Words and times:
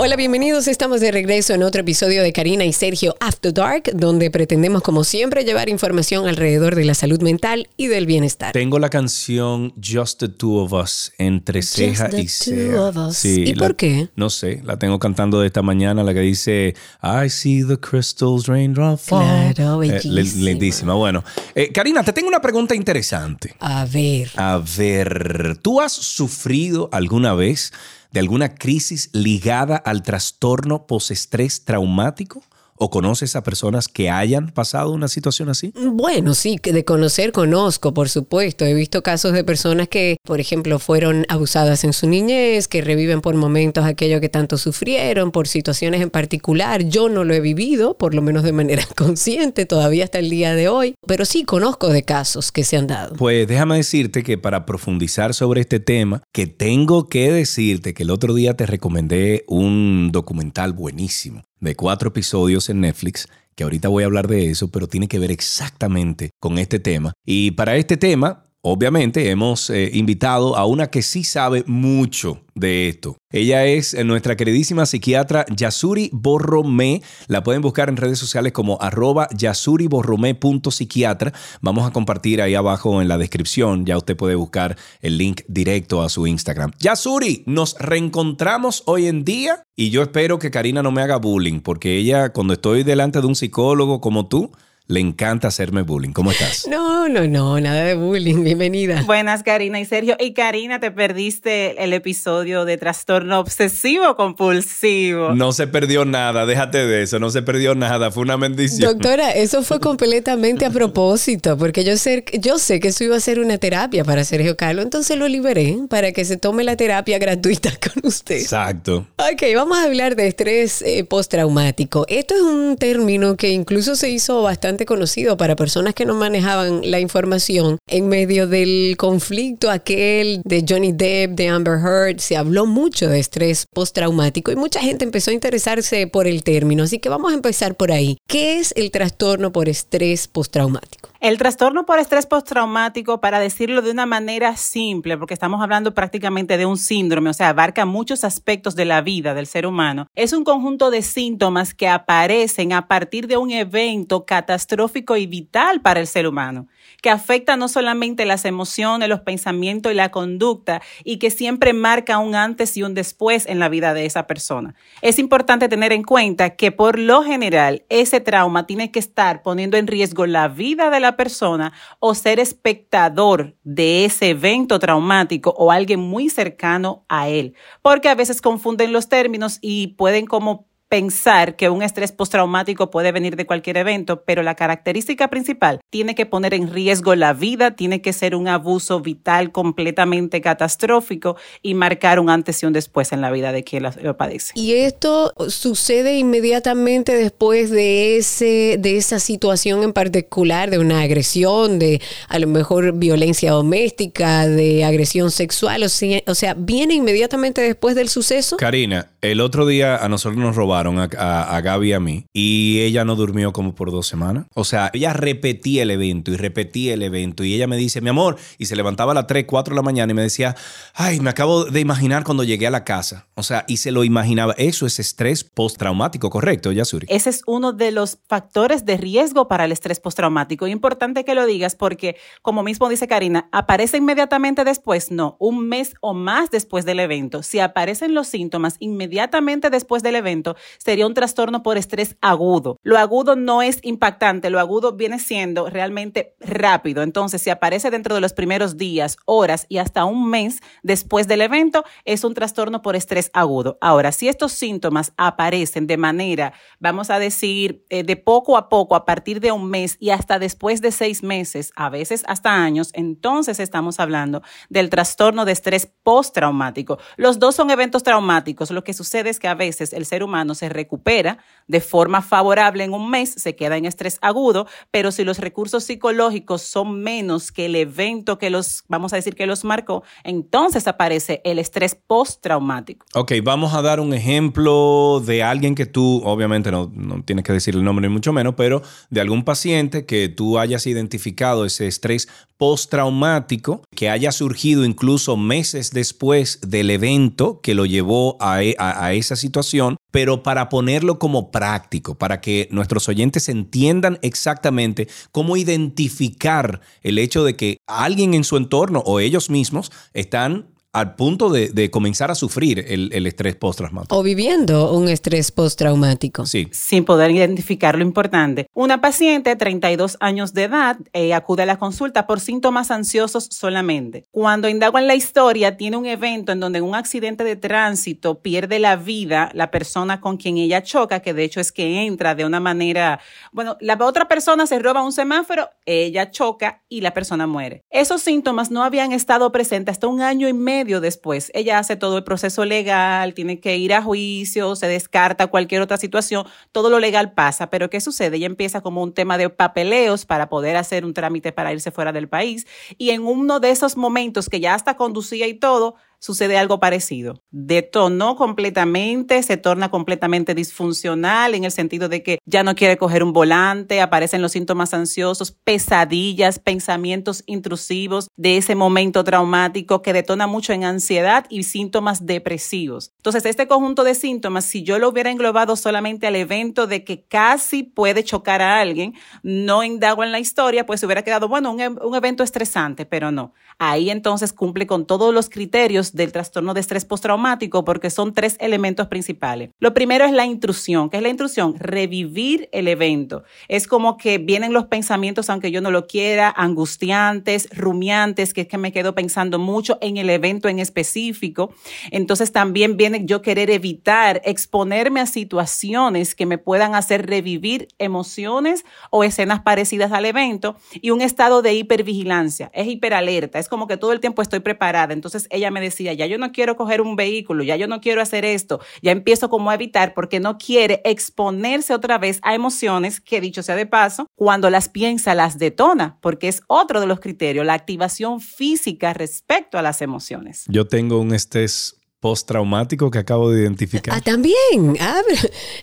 Hola, 0.00 0.14
bienvenidos. 0.14 0.68
Estamos 0.68 1.00
de 1.00 1.10
regreso 1.10 1.54
en 1.54 1.64
otro 1.64 1.80
episodio 1.80 2.22
de 2.22 2.32
Karina 2.32 2.64
y 2.64 2.72
Sergio 2.72 3.16
After 3.18 3.52
Dark, 3.52 3.90
donde 3.94 4.30
pretendemos, 4.30 4.80
como 4.82 5.02
siempre, 5.02 5.42
llevar 5.42 5.68
información 5.68 6.28
alrededor 6.28 6.76
de 6.76 6.84
la 6.84 6.94
salud 6.94 7.20
mental 7.20 7.68
y 7.76 7.88
del 7.88 8.06
bienestar. 8.06 8.52
Tengo 8.52 8.78
la 8.78 8.90
canción 8.90 9.74
Just 9.84 10.20
the 10.20 10.28
Two 10.28 10.62
of 10.62 10.72
Us 10.72 11.10
entre 11.18 11.62
ceja 11.62 12.10
y 12.16 12.28
ceja. 12.28 12.92
¿Y 13.24 13.54
por 13.54 13.74
qué? 13.74 14.08
No 14.14 14.30
sé, 14.30 14.60
la 14.62 14.78
tengo 14.78 15.00
cantando 15.00 15.40
de 15.40 15.48
esta 15.48 15.62
mañana, 15.62 16.04
la 16.04 16.14
que 16.14 16.20
dice 16.20 16.76
I 17.02 17.28
see 17.28 17.64
the 17.66 17.76
crystals 17.80 18.46
raindrop 18.46 19.00
fall. 19.00 19.52
Claro, 19.54 19.82
Eh, 19.82 20.00
bellísima. 20.04 20.44
lindísima. 20.44 20.94
Bueno, 20.94 21.24
eh, 21.56 21.72
Karina, 21.72 22.04
te 22.04 22.12
tengo 22.12 22.28
una 22.28 22.40
pregunta 22.40 22.72
interesante. 22.76 23.56
A 23.58 23.84
ver. 23.84 24.30
A 24.36 24.62
ver, 24.76 25.58
¿tú 25.60 25.80
has 25.80 25.92
sufrido 25.92 26.88
alguna 26.92 27.34
vez 27.34 27.72
de 28.10 28.20
alguna 28.20 28.54
crisis 28.54 29.10
ligada 29.12 29.76
al 29.76 30.02
trastorno 30.02 30.86
postestrés 30.86 31.64
traumático? 31.64 32.42
¿O 32.80 32.90
conoces 32.90 33.34
a 33.34 33.42
personas 33.42 33.88
que 33.88 34.08
hayan 34.08 34.50
pasado 34.50 34.92
una 34.92 35.08
situación 35.08 35.48
así? 35.48 35.72
Bueno, 35.74 36.34
sí, 36.34 36.58
que 36.58 36.72
de 36.72 36.84
conocer 36.84 37.32
conozco, 37.32 37.92
por 37.92 38.08
supuesto. 38.08 38.64
He 38.64 38.74
visto 38.74 39.02
casos 39.02 39.32
de 39.32 39.42
personas 39.42 39.88
que, 39.88 40.16
por 40.22 40.38
ejemplo, 40.38 40.78
fueron 40.78 41.26
abusadas 41.28 41.82
en 41.82 41.92
su 41.92 42.08
niñez, 42.08 42.68
que 42.68 42.80
reviven 42.80 43.20
por 43.20 43.34
momentos 43.34 43.84
aquello 43.84 44.20
que 44.20 44.28
tanto 44.28 44.58
sufrieron, 44.58 45.32
por 45.32 45.48
situaciones 45.48 46.00
en 46.02 46.10
particular. 46.10 46.84
Yo 46.84 47.08
no 47.08 47.24
lo 47.24 47.34
he 47.34 47.40
vivido, 47.40 47.98
por 47.98 48.14
lo 48.14 48.22
menos 48.22 48.44
de 48.44 48.52
manera 48.52 48.84
consciente, 48.96 49.66
todavía 49.66 50.04
hasta 50.04 50.20
el 50.20 50.30
día 50.30 50.54
de 50.54 50.68
hoy, 50.68 50.94
pero 51.06 51.24
sí 51.24 51.42
conozco 51.42 51.88
de 51.88 52.04
casos 52.04 52.52
que 52.52 52.62
se 52.62 52.76
han 52.76 52.86
dado. 52.86 53.16
Pues 53.16 53.48
déjame 53.48 53.76
decirte 53.76 54.22
que 54.22 54.38
para 54.38 54.66
profundizar 54.66 55.34
sobre 55.34 55.62
este 55.62 55.80
tema, 55.80 56.22
que 56.32 56.46
tengo 56.46 57.08
que 57.08 57.32
decirte 57.32 57.92
que 57.92 58.04
el 58.04 58.10
otro 58.10 58.34
día 58.34 58.54
te 58.54 58.66
recomendé 58.66 59.44
un 59.48 60.10
documental 60.12 60.72
buenísimo 60.72 61.47
de 61.60 61.74
cuatro 61.74 62.08
episodios 62.08 62.68
en 62.68 62.80
Netflix, 62.80 63.28
que 63.54 63.64
ahorita 63.64 63.88
voy 63.88 64.04
a 64.04 64.06
hablar 64.06 64.28
de 64.28 64.50
eso, 64.50 64.68
pero 64.68 64.86
tiene 64.86 65.08
que 65.08 65.18
ver 65.18 65.30
exactamente 65.30 66.30
con 66.38 66.58
este 66.58 66.78
tema. 66.78 67.12
Y 67.24 67.52
para 67.52 67.76
este 67.76 67.96
tema, 67.96 68.44
obviamente, 68.70 69.30
hemos 69.30 69.70
eh, 69.70 69.90
invitado 69.94 70.56
a 70.56 70.64
una 70.66 70.88
que 70.88 71.02
sí 71.02 71.24
sabe 71.24 71.64
mucho 71.66 72.40
de 72.54 72.88
esto. 72.88 73.16
Ella 73.30 73.64
es 73.66 73.94
eh, 73.94 74.04
nuestra 74.04 74.36
queridísima 74.36 74.86
psiquiatra 74.86 75.46
Yasuri 75.54 76.10
Borromé. 76.12 77.02
La 77.26 77.42
pueden 77.42 77.62
buscar 77.62 77.88
en 77.88 77.96
redes 77.96 78.18
sociales 78.18 78.52
como 78.52 78.78
arroba 78.80 79.28
yasuriborromé.psiquiatra. 79.36 81.32
Vamos 81.60 81.86
a 81.86 81.92
compartir 81.92 82.42
ahí 82.42 82.54
abajo 82.54 83.00
en 83.00 83.08
la 83.08 83.18
descripción. 83.18 83.86
Ya 83.86 83.96
usted 83.96 84.16
puede 84.16 84.34
buscar 84.34 84.76
el 85.00 85.18
link 85.18 85.42
directo 85.48 86.02
a 86.02 86.08
su 86.08 86.26
Instagram. 86.26 86.72
Yasuri, 86.78 87.44
nos 87.46 87.76
reencontramos 87.78 88.82
hoy 88.86 89.06
en 89.06 89.24
día 89.24 89.62
y 89.76 89.90
yo 89.90 90.02
espero 90.02 90.38
que 90.38 90.50
Karina 90.50 90.82
no 90.82 90.90
me 90.90 91.02
haga 91.02 91.16
bullying 91.16 91.60
porque 91.60 91.96
ella 91.96 92.32
cuando 92.32 92.54
estoy 92.54 92.82
delante 92.82 93.20
de 93.20 93.26
un 93.26 93.36
psicólogo 93.36 94.00
como 94.00 94.26
tú, 94.26 94.50
le 94.88 95.00
encanta 95.00 95.48
hacerme 95.48 95.82
bullying. 95.82 96.12
¿Cómo 96.12 96.32
estás? 96.32 96.66
No, 96.78 97.08
no, 97.08 97.26
no, 97.26 97.60
nada 97.60 97.84
de 97.84 97.94
bullying. 97.94 98.44
Bienvenida. 98.44 99.02
Buenas, 99.02 99.42
Karina 99.42 99.80
y 99.80 99.84
Sergio. 99.84 100.16
Y 100.18 100.32
Karina, 100.32 100.80
te 100.80 100.90
perdiste 100.90 101.82
el 101.82 101.92
episodio 101.92 102.64
de 102.64 102.76
trastorno 102.76 103.40
obsesivo 103.40 104.16
compulsivo. 104.16 105.34
No 105.34 105.52
se 105.52 105.66
perdió 105.66 106.04
nada, 106.04 106.46
déjate 106.46 106.86
de 106.86 107.02
eso, 107.02 107.18
no 107.18 107.30
se 107.30 107.42
perdió 107.42 107.74
nada, 107.74 108.10
fue 108.10 108.22
una 108.22 108.36
bendición. 108.36 108.92
Doctora, 108.92 109.30
eso 109.32 109.62
fue 109.62 109.80
completamente 109.80 110.66
a 110.66 110.70
propósito, 110.70 111.56
porque 111.56 111.84
yo 111.84 111.96
sé, 111.96 112.24
yo 112.40 112.58
sé 112.58 112.80
que 112.80 112.88
eso 112.88 113.04
iba 113.04 113.16
a 113.16 113.20
ser 113.20 113.40
una 113.40 113.58
terapia 113.58 114.04
para 114.04 114.24
Sergio 114.24 114.56
Carlos, 114.56 114.84
entonces 114.84 115.16
lo 115.18 115.28
liberé 115.28 115.78
para 115.88 116.12
que 116.12 116.24
se 116.24 116.36
tome 116.36 116.64
la 116.64 116.76
terapia 116.76 117.18
gratuita 117.18 117.70
con 117.94 118.06
usted. 118.06 118.36
Exacto. 118.36 119.06
Ok, 119.16 119.42
vamos 119.54 119.78
a 119.78 119.84
hablar 119.84 120.16
de 120.16 120.28
estrés 120.28 120.82
eh, 120.82 121.04
postraumático. 121.04 122.04
Esto 122.08 122.34
es 122.34 122.42
un 122.42 122.76
término 122.76 123.36
que 123.36 123.50
incluso 123.50 123.96
se 123.96 124.10
hizo 124.10 124.42
bastante 124.42 124.77
conocido 124.86 125.36
para 125.36 125.56
personas 125.56 125.94
que 125.94 126.04
no 126.04 126.14
manejaban 126.14 126.90
la 126.90 127.00
información 127.00 127.78
en 127.88 128.08
medio 128.08 128.46
del 128.46 128.96
conflicto 128.96 129.70
aquel 129.70 130.42
de 130.44 130.64
Johnny 130.68 130.92
Depp, 130.92 131.32
de 131.32 131.48
Amber 131.48 131.78
Heard. 131.78 132.18
Se 132.18 132.36
habló 132.36 132.66
mucho 132.66 133.08
de 133.08 133.18
estrés 133.18 133.66
postraumático 133.72 134.50
y 134.52 134.56
mucha 134.56 134.80
gente 134.80 135.04
empezó 135.04 135.30
a 135.30 135.34
interesarse 135.34 136.06
por 136.06 136.26
el 136.26 136.42
término. 136.42 136.84
Así 136.84 136.98
que 136.98 137.08
vamos 137.08 137.32
a 137.32 137.34
empezar 137.34 137.76
por 137.76 137.92
ahí. 137.92 138.18
¿Qué 138.28 138.58
es 138.58 138.72
el 138.76 138.90
trastorno 138.90 139.52
por 139.52 139.68
estrés 139.68 140.28
postraumático? 140.28 141.08
El 141.20 141.36
trastorno 141.36 141.84
por 141.84 141.98
estrés 141.98 142.26
postraumático, 142.26 143.20
para 143.20 143.40
decirlo 143.40 143.82
de 143.82 143.90
una 143.90 144.06
manera 144.06 144.56
simple, 144.56 145.18
porque 145.18 145.34
estamos 145.34 145.60
hablando 145.60 145.92
prácticamente 145.92 146.56
de 146.56 146.64
un 146.64 146.76
síndrome, 146.76 147.30
o 147.30 147.32
sea, 147.34 147.48
abarca 147.48 147.84
muchos 147.86 148.22
aspectos 148.22 148.76
de 148.76 148.84
la 148.84 149.00
vida 149.00 149.34
del 149.34 149.48
ser 149.48 149.66
humano, 149.66 150.06
es 150.14 150.32
un 150.32 150.44
conjunto 150.44 150.92
de 150.92 151.02
síntomas 151.02 151.74
que 151.74 151.88
aparecen 151.88 152.72
a 152.72 152.86
partir 152.86 153.26
de 153.26 153.36
un 153.36 153.50
evento 153.50 154.26
catastrófico 154.26 155.16
y 155.16 155.26
vital 155.26 155.80
para 155.80 155.98
el 155.98 156.06
ser 156.06 156.28
humano, 156.28 156.68
que 157.02 157.10
afecta 157.10 157.56
no 157.56 157.68
solamente 157.68 158.26
las 158.26 158.44
emociones, 158.44 159.08
los 159.08 159.20
pensamientos 159.20 159.92
y 159.92 159.94
la 159.94 160.10
conducta, 160.10 160.82
y 161.04 161.18
que 161.18 161.30
siempre 161.30 161.72
marca 161.72 162.18
un 162.18 162.34
antes 162.34 162.76
y 162.76 162.82
un 162.82 162.94
después 162.94 163.46
en 163.46 163.58
la 163.58 163.68
vida 163.68 163.94
de 163.94 164.06
esa 164.06 164.26
persona. 164.26 164.74
Es 165.02 165.18
importante 165.18 165.68
tener 165.68 165.92
en 165.92 166.02
cuenta 166.02 166.56
que 166.56 166.72
por 166.72 166.98
lo 166.98 167.22
general 167.22 167.84
ese 167.88 168.20
trauma 168.20 168.66
tiene 168.66 168.90
que 168.90 168.98
estar 168.98 169.42
poniendo 169.42 169.76
en 169.76 169.86
riesgo 169.86 170.26
la 170.26 170.48
vida 170.48 170.90
de 170.90 171.00
la 171.00 171.16
persona 171.16 171.72
o 172.00 172.14
ser 172.14 172.40
espectador 172.40 173.56
de 173.64 174.04
ese 174.04 174.30
evento 174.30 174.78
traumático 174.78 175.54
o 175.56 175.70
alguien 175.72 176.00
muy 176.00 176.28
cercano 176.28 177.04
a 177.08 177.28
él, 177.28 177.54
porque 177.82 178.08
a 178.08 178.14
veces 178.14 178.42
confunden 178.42 178.92
los 178.92 179.08
términos 179.08 179.58
y 179.60 179.88
pueden 179.88 180.26
como 180.26 180.67
pensar 180.88 181.56
que 181.56 181.68
un 181.68 181.82
estrés 181.82 182.12
postraumático 182.12 182.90
puede 182.90 183.12
venir 183.12 183.36
de 183.36 183.46
cualquier 183.46 183.76
evento, 183.76 184.22
pero 184.24 184.42
la 184.42 184.54
característica 184.54 185.28
principal 185.28 185.80
tiene 185.90 186.14
que 186.14 186.24
poner 186.24 186.54
en 186.54 186.72
riesgo 186.72 187.14
la 187.14 187.34
vida, 187.34 187.76
tiene 187.76 188.00
que 188.00 188.14
ser 188.14 188.34
un 188.34 188.48
abuso 188.48 189.00
vital 189.00 189.52
completamente 189.52 190.40
catastrófico 190.40 191.36
y 191.62 191.74
marcar 191.74 192.18
un 192.18 192.30
antes 192.30 192.62
y 192.62 192.66
un 192.66 192.72
después 192.72 193.12
en 193.12 193.20
la 193.20 193.30
vida 193.30 193.52
de 193.52 193.64
quien 193.64 193.82
lo, 193.82 194.16
padece. 194.16 194.52
Y 194.54 194.74
esto 194.74 195.34
sucede 195.48 196.18
inmediatamente 196.18 197.14
después 197.14 197.70
de 197.70 198.16
ese 198.16 198.76
de 198.78 198.96
esa 198.96 199.18
situación 199.18 199.82
en 199.82 199.92
particular 199.92 200.70
de 200.70 200.78
una 200.78 201.02
agresión, 201.02 201.78
de 201.78 202.00
a 202.28 202.38
lo 202.38 202.46
mejor 202.46 202.94
violencia 202.94 203.50
doméstica, 203.50 204.46
de 204.46 204.84
agresión 204.84 205.30
sexual, 205.30 205.82
o 205.82 205.88
sea, 205.88 206.22
o 206.26 206.34
sea, 206.34 206.54
viene 206.54 206.94
inmediatamente 206.94 207.60
después 207.60 207.94
del 207.94 208.08
suceso. 208.08 208.56
Karina, 208.56 209.10
el 209.20 209.40
otro 209.40 209.66
día 209.66 209.96
a 209.96 210.08
nosotros 210.08 210.38
nos 210.38 210.56
robaron 210.56 210.77
a, 210.86 211.08
a, 211.18 211.56
a 211.56 211.60
Gaby 211.60 211.88
y 211.88 211.92
a 211.92 212.00
mí 212.00 212.24
y 212.32 212.80
ella 212.80 213.04
no 213.04 213.16
durmió 213.16 213.52
como 213.52 213.74
por 213.74 213.90
dos 213.90 214.06
semanas. 214.06 214.46
O 214.54 214.64
sea, 214.64 214.90
ella 214.92 215.12
repetía 215.12 215.82
el 215.82 215.90
evento 215.90 216.30
y 216.30 216.36
repetía 216.36 216.94
el 216.94 217.02
evento 217.02 217.44
y 217.44 217.54
ella 217.54 217.66
me 217.66 217.76
dice, 217.76 218.00
mi 218.00 218.10
amor, 218.10 218.36
y 218.58 218.66
se 218.66 218.76
levantaba 218.76 219.12
a 219.12 219.14
las 219.14 219.26
3, 219.26 219.44
4 219.46 219.74
de 219.74 219.76
la 219.76 219.82
mañana 219.82 220.12
y 220.12 220.14
me 220.14 220.22
decía, 220.22 220.54
ay, 220.94 221.20
me 221.20 221.30
acabo 221.30 221.64
de 221.64 221.80
imaginar 221.80 222.24
cuando 222.24 222.44
llegué 222.44 222.66
a 222.66 222.70
la 222.70 222.84
casa. 222.84 223.26
O 223.34 223.42
sea, 223.42 223.64
y 223.68 223.78
se 223.78 223.90
lo 223.90 224.04
imaginaba. 224.04 224.54
Eso 224.56 224.86
es 224.86 224.98
estrés 224.98 225.44
postraumático, 225.44 226.30
¿correcto, 226.30 226.72
Yasuri? 226.72 227.06
Ese 227.10 227.30
es 227.30 227.42
uno 227.46 227.72
de 227.72 227.90
los 227.90 228.18
factores 228.26 228.84
de 228.84 228.96
riesgo 228.96 229.48
para 229.48 229.64
el 229.64 229.72
estrés 229.72 230.00
postraumático. 230.00 230.66
Importante 230.66 231.24
que 231.24 231.34
lo 231.34 231.46
digas 231.46 231.74
porque, 231.74 232.16
como 232.42 232.62
mismo 232.62 232.88
dice 232.88 233.08
Karina, 233.08 233.48
¿aparece 233.52 233.96
inmediatamente 233.96 234.64
después? 234.64 235.10
No, 235.10 235.36
un 235.38 235.68
mes 235.68 235.94
o 236.00 236.14
más 236.14 236.50
después 236.50 236.84
del 236.84 237.00
evento. 237.00 237.42
Si 237.42 237.58
aparecen 237.58 238.14
los 238.14 238.28
síntomas 238.28 238.76
inmediatamente 238.78 239.70
después 239.70 240.02
del 240.02 240.16
evento, 240.16 240.56
sería 240.78 241.06
un 241.06 241.14
trastorno 241.14 241.62
por 241.62 241.78
estrés 241.78 242.16
agudo. 242.20 242.78
Lo 242.82 242.98
agudo 242.98 243.36
no 243.36 243.62
es 243.62 243.78
impactante, 243.82 244.50
lo 244.50 244.60
agudo 244.60 244.92
viene 244.92 245.18
siendo 245.18 245.70
realmente 245.70 246.34
rápido. 246.40 247.02
Entonces, 247.02 247.42
si 247.42 247.50
aparece 247.50 247.90
dentro 247.90 248.14
de 248.14 248.20
los 248.20 248.32
primeros 248.32 248.76
días, 248.76 249.16
horas 249.24 249.66
y 249.68 249.78
hasta 249.78 250.04
un 250.04 250.28
mes 250.28 250.60
después 250.82 251.28
del 251.28 251.40
evento, 251.40 251.84
es 252.04 252.24
un 252.24 252.34
trastorno 252.34 252.82
por 252.82 252.96
estrés 252.96 253.30
agudo. 253.32 253.78
Ahora, 253.80 254.12
si 254.12 254.28
estos 254.28 254.52
síntomas 254.52 255.12
aparecen 255.16 255.86
de 255.86 255.96
manera, 255.96 256.52
vamos 256.78 257.10
a 257.10 257.18
decir, 257.18 257.84
eh, 257.90 258.02
de 258.02 258.16
poco 258.16 258.56
a 258.56 258.68
poco, 258.68 258.94
a 258.94 259.04
partir 259.04 259.40
de 259.40 259.52
un 259.52 259.68
mes 259.68 259.96
y 260.00 260.10
hasta 260.10 260.38
después 260.38 260.80
de 260.80 260.92
seis 260.92 261.22
meses, 261.22 261.72
a 261.76 261.88
veces 261.88 262.24
hasta 262.26 262.52
años, 262.54 262.90
entonces 262.94 263.60
estamos 263.60 264.00
hablando 264.00 264.42
del 264.68 264.90
trastorno 264.90 265.44
de 265.44 265.52
estrés 265.52 265.86
postraumático. 266.02 266.98
Los 267.16 267.38
dos 267.38 267.54
son 267.54 267.70
eventos 267.70 268.02
traumáticos. 268.02 268.70
Lo 268.70 268.84
que 268.84 268.94
sucede 268.94 269.30
es 269.30 269.38
que 269.38 269.48
a 269.48 269.54
veces 269.54 269.92
el 269.92 270.06
ser 270.06 270.22
humano 270.22 270.54
se 270.58 270.68
recupera 270.68 271.38
de 271.66 271.80
forma 271.80 272.22
favorable 272.22 272.84
en 272.84 272.92
un 272.92 273.10
mes, 273.10 273.34
se 273.36 273.54
queda 273.54 273.76
en 273.76 273.84
estrés 273.84 274.18
agudo, 274.22 274.66
pero 274.90 275.12
si 275.12 275.24
los 275.24 275.38
recursos 275.38 275.84
psicológicos 275.84 276.62
son 276.62 277.00
menos 277.00 277.52
que 277.52 277.66
el 277.66 277.76
evento 277.76 278.38
que 278.38 278.50
los, 278.50 278.84
vamos 278.88 279.12
a 279.12 279.16
decir 279.16 279.34
que 279.34 279.46
los 279.46 279.64
marcó, 279.64 280.02
entonces 280.24 280.88
aparece 280.88 281.40
el 281.44 281.58
estrés 281.58 281.94
postraumático. 281.94 283.06
Ok, 283.14 283.32
vamos 283.42 283.74
a 283.74 283.82
dar 283.82 284.00
un 284.00 284.14
ejemplo 284.14 285.22
de 285.24 285.42
alguien 285.42 285.74
que 285.74 285.86
tú, 285.86 286.22
obviamente 286.24 286.70
no, 286.70 286.90
no 286.94 287.22
tienes 287.22 287.44
que 287.44 287.52
decir 287.52 287.74
el 287.74 287.84
nombre 287.84 288.08
ni 288.08 288.12
mucho 288.12 288.32
menos, 288.32 288.54
pero 288.56 288.82
de 289.10 289.20
algún 289.20 289.44
paciente 289.44 290.06
que 290.06 290.28
tú 290.28 290.58
hayas 290.58 290.86
identificado 290.86 291.64
ese 291.64 291.86
estrés 291.86 292.28
postraumático 292.58 293.82
que 293.94 294.10
haya 294.10 294.32
surgido 294.32 294.84
incluso 294.84 295.36
meses 295.36 295.92
después 295.92 296.60
del 296.66 296.90
evento 296.90 297.60
que 297.62 297.74
lo 297.74 297.86
llevó 297.86 298.36
a, 298.40 298.62
e, 298.62 298.74
a, 298.78 299.04
a, 299.06 299.14
esa 299.14 299.36
situación, 299.36 299.96
pero 300.10 300.42
para 300.42 300.68
ponerlo 300.68 301.18
como 301.18 301.50
práctico, 301.50 302.16
para 302.16 302.40
que 302.40 302.68
nuestros 302.70 303.08
oyentes 303.08 303.48
entiendan 303.48 304.18
exactamente 304.22 305.08
cómo 305.32 305.56
identificar 305.56 306.80
el 307.02 307.18
hecho 307.18 307.44
de 307.44 307.56
que 307.56 307.78
alguien 307.86 308.34
en 308.34 308.44
su 308.44 308.56
entorno 308.56 309.00
o 309.04 309.20
ellos 309.20 309.50
mismos 309.50 309.92
están 310.14 310.66
al 311.00 311.14
punto 311.14 311.50
de, 311.50 311.68
de, 311.68 311.90
comenzar 311.90 312.30
a 312.30 312.34
sufrir 312.34 312.84
el, 312.88 313.10
el 313.12 313.26
estrés 313.26 313.56
postraumático. 313.56 314.16
O 314.16 314.22
viviendo 314.22 314.92
un 314.92 315.08
estrés 315.08 315.50
postraumático. 315.52 316.46
Sí. 316.46 316.68
Sin 316.72 317.04
poder 317.04 317.30
identificar 317.30 317.96
lo 317.96 318.02
importante. 318.02 318.66
Una 318.74 319.00
paciente, 319.00 319.56
32 319.56 320.16
años 320.20 320.54
de 320.54 320.64
edad, 320.64 320.98
eh, 321.12 321.34
acude 321.34 321.62
a 321.62 321.66
la 321.66 321.78
consulta 321.78 322.26
por 322.26 322.40
síntomas 322.40 322.90
ansiosos 322.90 323.48
solamente. 323.50 324.24
Cuando 324.30 324.68
indago 324.68 324.98
en 324.98 325.06
la 325.06 325.14
historia, 325.14 325.76
tiene 325.76 325.96
un 325.96 326.06
evento 326.06 326.52
en 326.52 326.60
donde 326.60 326.78
en 326.78 326.84
un 326.84 326.94
accidente 326.94 327.44
de 327.44 327.56
tránsito 327.56 328.40
pierde 328.40 328.78
la 328.78 328.96
vida 328.96 329.50
la 329.54 329.70
persona 329.70 330.20
con 330.20 330.36
quien 330.36 330.56
ella 330.56 330.82
choca, 330.82 331.20
que 331.20 331.34
de 331.34 331.44
hecho 331.44 331.60
es 331.60 331.72
que 331.72 332.06
entra 332.06 332.34
de 332.34 332.44
una 332.44 332.60
manera, 332.60 333.20
bueno, 333.52 333.76
la 333.80 333.98
otra 334.00 334.28
persona 334.28 334.66
se 334.66 334.78
roba 334.78 335.02
un 335.02 335.12
semáforo, 335.12 335.68
ella 335.86 336.30
choca 336.30 336.82
y 336.88 337.00
la 337.00 337.12
persona 337.12 337.46
muere. 337.46 337.82
Esos 337.90 338.22
síntomas 338.22 338.70
no 338.70 338.82
habían 338.82 339.12
estado 339.12 339.50
presentes 339.52 339.92
hasta 339.92 340.06
un 340.06 340.20
año 340.20 340.48
y 340.48 340.52
medio 340.52 340.87
después. 341.00 341.50
Ella 341.54 341.78
hace 341.78 341.96
todo 341.96 342.16
el 342.16 342.24
proceso 342.24 342.64
legal, 342.64 343.34
tiene 343.34 343.60
que 343.60 343.76
ir 343.76 343.92
a 343.92 344.02
juicio, 344.02 344.74
se 344.74 344.88
descarta 344.88 345.46
cualquier 345.46 345.82
otra 345.82 345.98
situación, 345.98 346.46
todo 346.72 346.88
lo 346.90 346.98
legal 346.98 347.32
pasa, 347.32 347.70
pero 347.70 347.90
¿qué 347.90 348.00
sucede? 348.00 348.38
Ella 348.38 348.46
empieza 348.46 348.80
como 348.80 349.02
un 349.02 349.12
tema 349.12 349.36
de 349.38 349.50
papeleos 349.50 350.24
para 350.24 350.48
poder 350.48 350.76
hacer 350.76 351.04
un 351.04 351.14
trámite 351.14 351.52
para 351.52 351.72
irse 351.72 351.90
fuera 351.90 352.12
del 352.12 352.28
país 352.28 352.66
y 352.96 353.10
en 353.10 353.22
uno 353.24 353.60
de 353.60 353.70
esos 353.70 353.96
momentos 353.96 354.48
que 354.48 354.60
ya 354.60 354.74
hasta 354.74 354.96
conducía 354.96 355.46
y 355.46 355.54
todo, 355.54 355.96
sucede 356.18 356.58
algo 356.58 356.80
parecido. 356.80 357.42
Detonó 357.50 358.36
completamente, 358.36 359.42
se 359.42 359.56
torna 359.56 359.90
completamente 359.90 360.54
disfuncional 360.54 361.54
en 361.54 361.64
el 361.64 361.70
sentido 361.70 362.08
de 362.08 362.22
que 362.22 362.38
ya 362.44 362.62
no 362.62 362.74
quiere 362.74 362.96
coger 362.96 363.22
un 363.22 363.32
volante, 363.32 364.00
aparecen 364.00 364.42
los 364.42 364.52
síntomas 364.52 364.94
ansiosos, 364.94 365.52
pesadillas, 365.52 366.58
pensamientos 366.58 367.42
intrusivos 367.46 368.28
de 368.36 368.56
ese 368.56 368.74
momento 368.74 369.24
traumático 369.24 370.02
que 370.02 370.12
detona 370.12 370.46
mucho 370.46 370.72
en 370.72 370.84
ansiedad 370.84 371.46
y 371.48 371.62
síntomas 371.62 372.26
depresivos. 372.26 373.12
Entonces, 373.16 373.44
este 373.44 373.68
conjunto 373.68 374.04
de 374.04 374.14
síntomas, 374.14 374.64
si 374.64 374.82
yo 374.82 374.98
lo 374.98 375.08
hubiera 375.08 375.30
englobado 375.30 375.76
solamente 375.76 376.26
al 376.26 376.36
evento 376.36 376.86
de 376.86 377.04
que 377.04 377.24
casi 377.24 377.82
puede 377.82 378.24
chocar 378.24 378.62
a 378.62 378.80
alguien, 378.80 379.14
no 379.42 379.84
indago 379.84 380.24
en 380.24 380.32
la 380.32 380.40
historia, 380.40 380.86
pues 380.86 381.02
hubiera 381.04 381.22
quedado, 381.22 381.48
bueno, 381.48 381.72
un, 381.72 381.98
un 382.02 382.14
evento 382.14 382.42
estresante, 382.42 383.06
pero 383.06 383.30
no. 383.30 383.52
Ahí 383.78 384.10
entonces 384.10 384.52
cumple 384.52 384.86
con 384.86 385.06
todos 385.06 385.32
los 385.32 385.48
criterios 385.48 386.07
del 386.14 386.32
trastorno 386.32 386.74
de 386.74 386.80
estrés 386.80 387.04
postraumático 387.04 387.84
porque 387.84 388.10
son 388.10 388.32
tres 388.34 388.56
elementos 388.60 389.08
principales. 389.08 389.70
Lo 389.78 389.94
primero 389.94 390.24
es 390.24 390.32
la 390.32 390.46
intrusión. 390.46 391.10
¿Qué 391.10 391.18
es 391.18 391.22
la 391.22 391.28
intrusión? 391.28 391.74
Revivir 391.78 392.68
el 392.72 392.88
evento. 392.88 393.44
Es 393.68 393.86
como 393.86 394.16
que 394.16 394.38
vienen 394.38 394.72
los 394.72 394.86
pensamientos, 394.86 395.50
aunque 395.50 395.70
yo 395.70 395.80
no 395.80 395.90
lo 395.90 396.06
quiera, 396.06 396.52
angustiantes, 396.56 397.68
rumiantes, 397.76 398.54
que 398.54 398.62
es 398.62 398.68
que 398.68 398.78
me 398.78 398.92
quedo 398.92 399.14
pensando 399.14 399.58
mucho 399.58 399.98
en 400.00 400.16
el 400.16 400.30
evento 400.30 400.68
en 400.68 400.78
específico. 400.78 401.72
Entonces 402.10 402.52
también 402.52 402.96
viene 402.96 403.24
yo 403.24 403.42
querer 403.42 403.70
evitar 403.70 404.40
exponerme 404.44 405.20
a 405.20 405.26
situaciones 405.26 406.34
que 406.34 406.46
me 406.46 406.58
puedan 406.58 406.94
hacer 406.94 407.26
revivir 407.26 407.88
emociones 407.98 408.84
o 409.10 409.24
escenas 409.24 409.60
parecidas 409.60 410.12
al 410.12 410.24
evento 410.24 410.76
y 410.94 411.10
un 411.10 411.20
estado 411.20 411.62
de 411.62 411.74
hipervigilancia. 411.74 412.70
Es 412.72 412.86
hiperalerta. 412.86 413.58
Es 413.58 413.68
como 413.68 413.86
que 413.86 413.96
todo 413.96 414.12
el 414.12 414.20
tiempo 414.20 414.42
estoy 414.42 414.60
preparada. 414.60 415.12
Entonces 415.12 415.46
ella 415.50 415.70
me 415.70 415.80
decía, 415.80 415.97
ya 416.04 416.26
yo 416.26 416.38
no 416.38 416.52
quiero 416.52 416.76
coger 416.76 417.00
un 417.00 417.16
vehículo, 417.16 417.64
ya 417.64 417.76
yo 417.76 417.86
no 417.86 418.00
quiero 418.00 418.20
hacer 418.20 418.44
esto, 418.44 418.80
ya 419.02 419.12
empiezo 419.12 419.48
como 419.48 419.70
a 419.70 419.74
evitar 419.74 420.14
porque 420.14 420.40
no 420.40 420.58
quiere 420.58 421.00
exponerse 421.04 421.94
otra 421.94 422.18
vez 422.18 422.40
a 422.42 422.54
emociones 422.54 423.20
que 423.20 423.40
dicho 423.40 423.62
sea 423.62 423.76
de 423.76 423.86
paso, 423.86 424.26
cuando 424.34 424.70
las 424.70 424.88
piensa 424.88 425.34
las 425.34 425.58
detona, 425.58 426.18
porque 426.20 426.48
es 426.48 426.62
otro 426.66 427.00
de 427.00 427.06
los 427.06 427.20
criterios, 427.20 427.66
la 427.66 427.74
activación 427.74 428.40
física 428.40 429.12
respecto 429.12 429.78
a 429.78 429.82
las 429.82 430.02
emociones. 430.02 430.64
Yo 430.68 430.86
tengo 430.86 431.20
un 431.20 431.34
estrés 431.34 431.97
postraumático 432.20 433.10
que 433.12 433.18
acabo 433.18 433.50
de 433.50 433.62
identificar. 433.62 434.12
Ah, 434.16 434.20
también. 434.20 434.96
Ah, 435.00 435.20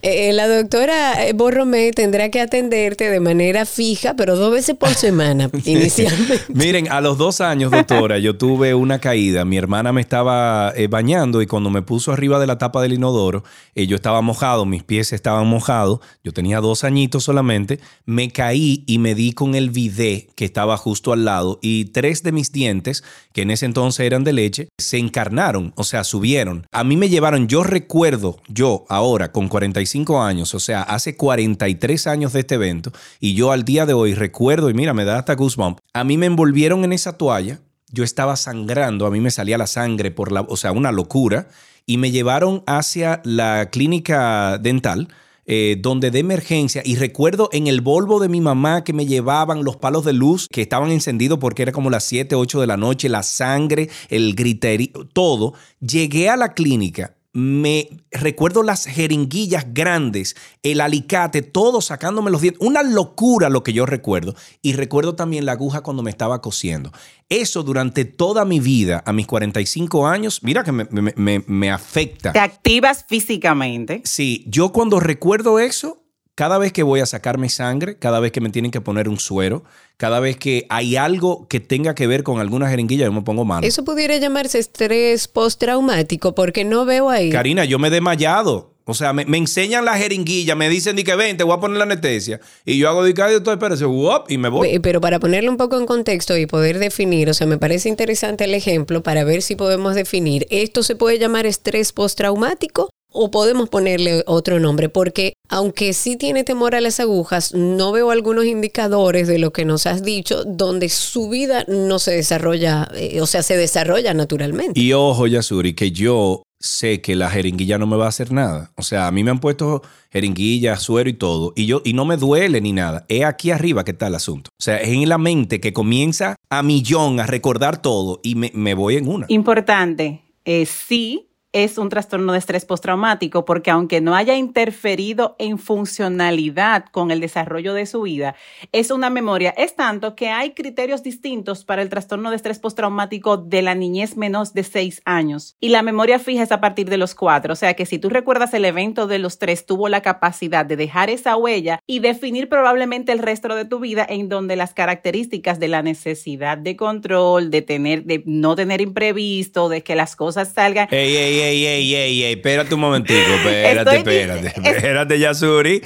eh, 0.01 0.33
la 0.33 0.47
doctora 0.47 1.15
Borromé 1.33 1.91
tendrá 1.91 2.29
que 2.29 2.41
atenderte 2.41 3.09
de 3.09 3.19
manera 3.21 3.65
fija, 3.65 4.15
pero 4.15 4.35
dos 4.35 4.51
veces 4.51 4.75
por 4.75 4.89
semana, 4.89 5.49
inicialmente. 5.65 6.41
Miren, 6.53 6.91
a 6.91 6.99
los 6.99 7.17
dos 7.17 7.39
años, 7.39 7.71
doctora, 7.71 8.19
yo 8.19 8.37
tuve 8.37 8.73
una 8.75 8.99
caída. 8.99 9.45
Mi 9.45 9.57
hermana 9.57 9.93
me 9.93 10.01
estaba 10.01 10.73
eh, 10.75 10.87
bañando 10.87 11.41
y 11.41 11.47
cuando 11.47 11.69
me 11.69 11.81
puso 11.81 12.11
arriba 12.11 12.37
de 12.39 12.47
la 12.47 12.57
tapa 12.57 12.81
del 12.81 12.93
inodoro, 12.93 13.45
eh, 13.73 13.87
yo 13.87 13.95
estaba 13.95 14.19
mojado, 14.21 14.65
mis 14.65 14.83
pies 14.83 15.13
estaban 15.13 15.47
mojados, 15.47 15.99
yo 16.23 16.33
tenía 16.33 16.59
dos 16.59 16.83
añitos 16.83 17.23
solamente, 17.23 17.79
me 18.05 18.29
caí 18.29 18.83
y 18.87 18.97
me 18.97 19.15
di 19.15 19.31
con 19.31 19.55
el 19.55 19.69
bidé 19.69 20.27
que 20.35 20.43
estaba 20.43 20.75
justo 20.75 21.13
al 21.13 21.23
lado 21.23 21.59
y 21.61 21.85
tres 21.85 22.23
de 22.23 22.33
mis 22.33 22.51
dientes, 22.51 23.05
que 23.31 23.43
en 23.43 23.51
ese 23.51 23.65
entonces 23.65 24.05
eran 24.05 24.25
de 24.25 24.33
leche, 24.33 24.67
se 24.77 24.97
encarnaron, 24.97 25.71
o 25.77 25.85
sea, 25.85 26.03
subieron 26.03 26.24
A 26.71 26.83
mí 26.83 26.97
me 26.97 27.09
llevaron, 27.09 27.47
yo 27.47 27.63
recuerdo, 27.63 28.39
yo 28.47 28.85
ahora 28.89 29.31
con 29.31 29.47
45 29.47 30.21
años, 30.21 30.55
o 30.55 30.59
sea, 30.59 30.81
hace 30.81 31.15
43 31.15 32.07
años 32.07 32.33
de 32.33 32.39
este 32.39 32.55
evento, 32.55 32.91
y 33.19 33.35
yo 33.35 33.51
al 33.51 33.63
día 33.63 33.85
de 33.85 33.93
hoy 33.93 34.15
recuerdo, 34.15 34.69
y 34.69 34.73
mira, 34.73 34.93
me 34.93 35.05
da 35.05 35.19
hasta 35.19 35.35
goosebump, 35.35 35.79
a 35.93 36.03
mí 36.03 36.17
me 36.17 36.25
envolvieron 36.25 36.83
en 36.83 36.93
esa 36.93 37.17
toalla, 37.17 37.59
yo 37.91 38.03
estaba 38.03 38.35
sangrando, 38.35 39.05
a 39.05 39.11
mí 39.11 39.21
me 39.21 39.31
salía 39.31 39.57
la 39.57 39.67
sangre 39.67 40.11
por 40.11 40.31
la, 40.31 40.41
o 40.41 40.57
sea, 40.57 40.71
una 40.71 40.91
locura, 40.91 41.47
y 41.85 41.97
me 41.97 42.11
llevaron 42.11 42.63
hacia 42.65 43.21
la 43.23 43.69
clínica 43.69 44.57
dental 44.57 45.09
eh, 45.45 45.77
donde 45.79 46.11
de 46.11 46.19
emergencia, 46.19 46.81
y 46.85 46.95
recuerdo 46.95 47.49
en 47.51 47.67
el 47.67 47.81
Volvo 47.81 48.19
de 48.19 48.29
mi 48.29 48.41
mamá 48.41 48.83
que 48.83 48.93
me 48.93 49.05
llevaban 49.05 49.63
los 49.63 49.77
palos 49.77 50.05
de 50.05 50.13
luz 50.13 50.47
que 50.51 50.61
estaban 50.61 50.91
encendidos 50.91 51.39
porque 51.39 51.63
era 51.63 51.71
como 51.71 51.89
las 51.89 52.03
7, 52.05 52.35
8 52.35 52.61
de 52.61 52.67
la 52.67 52.77
noche, 52.77 53.09
la 53.09 53.23
sangre, 53.23 53.89
el 54.09 54.35
griterío, 54.35 55.07
todo. 55.13 55.53
Llegué 55.79 56.29
a 56.29 56.37
la 56.37 56.53
clínica 56.53 57.14
me 57.35 57.89
recuerdo 58.11 58.63
las 58.63 58.85
jeringuillas 58.85 59.65
grandes, 59.73 60.37
el 60.63 60.79
alicate, 60.79 61.41
todo 61.41 61.81
sacándome 61.81 62.31
los 62.31 62.39
dientes. 62.39 62.65
Una 62.65 62.81
locura 62.81 63.49
lo 63.49 63.61
que 63.61 63.73
yo 63.73 63.85
recuerdo. 63.85 64.35
Y 64.61 64.71
recuerdo 64.71 65.15
también 65.15 65.45
la 65.45 65.51
aguja 65.51 65.81
cuando 65.81 66.01
me 66.01 66.09
estaba 66.09 66.41
cosiendo. 66.41 66.93
Eso 67.27 67.63
durante 67.63 68.05
toda 68.05 68.45
mi 68.45 68.61
vida, 68.61 69.03
a 69.05 69.11
mis 69.11 69.27
45 69.27 70.07
años, 70.07 70.43
mira 70.43 70.63
que 70.63 70.71
me, 70.71 70.87
me, 70.89 71.13
me, 71.17 71.43
me 71.45 71.71
afecta. 71.71 72.31
Te 72.31 72.39
activas 72.39 73.03
físicamente. 73.05 74.01
Sí, 74.05 74.45
yo 74.47 74.71
cuando 74.71 75.01
recuerdo 75.01 75.59
eso, 75.59 76.04
cada 76.35 76.57
vez 76.57 76.73
que 76.73 76.83
voy 76.83 76.99
a 76.99 77.05
sacarme 77.05 77.49
sangre, 77.49 77.97
cada 77.97 78.19
vez 78.19 78.33
que 78.33 78.41
me 78.41 78.49
tienen 78.49 78.69
que 78.69 78.81
poner 78.81 79.07
un 79.07 79.17
suero, 79.17 79.63
cada 79.97 80.19
vez 80.19 80.35
que 80.35 80.67
hay 80.69 80.97
algo 80.97 81.47
que 81.47 81.61
tenga 81.61 81.95
que 81.95 82.07
ver 82.07 82.23
con 82.23 82.39
alguna 82.39 82.69
jeringuilla, 82.69 83.05
yo 83.05 83.13
me 83.13 83.21
pongo 83.21 83.45
malo. 83.45 83.65
Eso 83.65 83.85
pudiera 83.85 84.17
llamarse 84.17 84.59
estrés 84.59 85.29
postraumático 85.29 86.35
porque 86.35 86.65
no 86.65 86.85
veo 86.85 87.09
ahí. 87.09 87.29
Karina, 87.29 87.63
yo 87.63 87.79
me 87.79 87.87
he 87.87 87.91
desmayado. 87.91 88.75
O 88.87 88.93
sea, 88.93 89.13
me, 89.13 89.25
me, 89.25 89.37
enseñan 89.37 89.83
la 89.83 89.97
jeringuilla, 89.97 90.53
me 90.53 90.69
dicen, 90.69 90.95
di 90.95 91.03
que 91.03 91.15
ven, 91.15 91.37
te 91.37 91.43
voy 91.43 91.57
a 91.57 91.59
poner 91.59 91.77
la 91.77 91.85
anestesia. 91.85 92.39
Y 92.65 92.77
yo 92.77 92.87
hago, 92.87 93.01
ay, 93.01 93.13
doctor, 93.13 93.53
espérese, 93.53 93.85
wop, 93.85 94.29
y 94.29 94.37
me 94.37 94.47
voy. 94.47 94.77
Pero 94.77 95.01
para 95.01 95.19
ponerlo 95.19 95.49
un 95.49 95.57
poco 95.57 95.79
en 95.79 95.87
contexto 95.87 96.37
y 96.37 96.45
poder 96.45 96.77
definir, 96.77 97.27
o 97.29 97.33
sea, 97.33 97.47
me 97.47 97.57
parece 97.57 97.89
interesante 97.89 98.43
el 98.43 98.53
ejemplo 98.53 99.01
para 99.01 99.23
ver 99.23 99.41
si 99.41 99.55
podemos 99.55 99.95
definir. 99.95 100.45
¿Esto 100.51 100.83
se 100.83 100.95
puede 100.95 101.17
llamar 101.17 101.47
estrés 101.47 101.93
postraumático? 101.93 102.89
O 103.15 103.31
podemos 103.31 103.69
ponerle 103.69 104.23
otro 104.27 104.59
nombre, 104.59 104.89
porque 104.89 105.33
aunque 105.49 105.93
sí 105.93 106.17
tiene 106.17 106.43
temor 106.43 106.75
a 106.75 106.81
las 106.81 106.99
agujas, 106.99 107.53
no 107.53 107.91
veo 107.91 108.11
algunos 108.11 108.45
indicadores 108.45 109.27
de 109.27 109.39
lo 109.39 109.53
que 109.53 109.65
nos 109.65 109.87
has 109.87 110.03
dicho 110.03 110.43
donde 110.43 110.89
su 110.89 111.29
vida 111.29 111.65
no 111.67 111.99
se 111.99 112.11
desarrolla, 112.11 112.89
eh, 112.95 113.21
o 113.21 113.25
sea, 113.25 113.41
se 113.41 113.57
desarrolla 113.57 114.13
naturalmente. 114.13 114.79
Y 114.79 114.93
ojo, 114.93 115.27
Yasuri, 115.27 115.73
que 115.73 115.91
yo 115.91 116.43
sé 116.59 117.01
que 117.01 117.15
la 117.15 117.29
jeringuilla 117.29 117.77
no 117.77 117.87
me 117.87 117.95
va 117.95 118.05
a 118.05 118.09
hacer 118.09 118.31
nada. 118.31 118.71
O 118.75 118.81
sea, 118.81 119.07
a 119.07 119.11
mí 119.11 119.23
me 119.23 119.31
han 119.31 119.39
puesto 119.39 119.81
jeringuilla, 120.11 120.77
suero 120.77 121.09
y 121.09 121.13
todo, 121.13 121.53
y 121.55 121.65
yo 121.65 121.81
y 121.85 121.93
no 121.93 122.05
me 122.05 122.17
duele 122.17 122.59
ni 122.61 122.73
nada. 122.73 123.05
Es 123.07 123.23
aquí 123.23 123.51
arriba 123.51 123.83
que 123.83 123.91
está 123.91 124.07
el 124.07 124.15
asunto. 124.15 124.49
O 124.59 124.63
sea, 124.63 124.77
es 124.77 124.89
en 124.89 125.07
la 125.07 125.17
mente 125.17 125.59
que 125.59 125.73
comienza 125.73 126.35
a 126.49 126.63
millón 126.63 127.19
a 127.19 127.27
recordar 127.27 127.81
todo 127.81 128.19
y 128.23 128.35
me, 128.35 128.51
me 128.53 128.73
voy 128.73 128.97
en 128.97 129.07
una. 129.07 129.25
Importante, 129.29 130.23
eh, 130.43 130.65
sí 130.65 131.29
es 131.55 131.77
un 131.77 131.87
trastorno 131.87 132.33
de 132.33 132.39
estrés 132.39 132.65
postraumático 132.65 133.45
porque 133.45 133.71
aunque 133.71 134.01
no 134.01 134.13
haya 134.13 134.35
interferido 134.35 135.37
en 135.39 135.57
funcionalidad 135.57 136.83
con 136.91 137.11
el 137.11 137.21
desarrollo 137.21 137.73
de 137.73 137.85
su 137.85 138.01
vida, 138.01 138.35
es 138.73 138.91
una 138.91 139.09
memoria. 139.09 139.51
Es 139.51 139.73
tanto 139.73 140.17
que 140.17 140.27
hay 140.27 140.51
criterios 140.51 141.01
distintos 141.01 141.63
para 141.63 141.81
el 141.81 141.87
trastorno 141.87 142.29
de 142.29 142.35
estrés 142.35 142.59
postraumático 142.59 143.37
de 143.37 143.61
la 143.61 143.73
niñez 143.73 144.17
menos 144.17 144.53
de 144.53 144.63
seis 144.63 145.01
años. 145.05 145.55
Y 145.61 145.69
la 145.69 145.81
memoria 145.81 146.19
fija 146.19 146.43
es 146.43 146.51
a 146.51 146.59
partir 146.59 146.89
de 146.89 146.97
los 146.97 147.15
cuatro. 147.15 147.53
O 147.53 147.55
sea 147.55 147.73
que 147.73 147.85
si 147.85 147.99
tú 147.99 148.09
recuerdas 148.09 148.53
el 148.53 148.65
evento 148.65 149.07
de 149.07 149.19
los 149.19 149.39
tres, 149.39 149.65
tuvo 149.65 149.87
la 149.87 150.01
capacidad 150.01 150.65
de 150.65 150.75
dejar 150.75 151.09
esa 151.09 151.37
huella 151.37 151.79
y 151.87 151.99
definir 151.99 152.49
probablemente 152.49 153.13
el 153.13 153.19
resto 153.19 153.55
de 153.55 153.63
tu 153.63 153.79
vida 153.79 154.05
en 154.09 154.27
donde 154.27 154.57
las 154.57 154.73
características 154.73 155.61
de 155.61 155.69
la 155.69 155.81
necesidad 155.81 156.57
de 156.57 156.75
control, 156.75 157.49
de 157.49 157.61
tener, 157.61 158.03
de 158.03 158.23
no 158.25 158.57
tener 158.57 158.81
imprevisto, 158.81 159.69
de 159.69 159.83
que 159.83 159.95
las 159.95 160.17
cosas 160.17 160.51
salgan. 160.51 160.89
Ey, 160.91 161.15
ey, 161.15 161.44
ey, 161.45 161.65
ey, 161.65 161.95
ey, 161.95 162.23
ey, 162.23 162.33
espérate 162.33 162.73
un 162.75 162.81
momentico, 162.81 163.19
espérate, 163.45 163.97
espérate, 163.97 164.47
espérate, 164.47 165.19
Yasuri. 165.19 165.81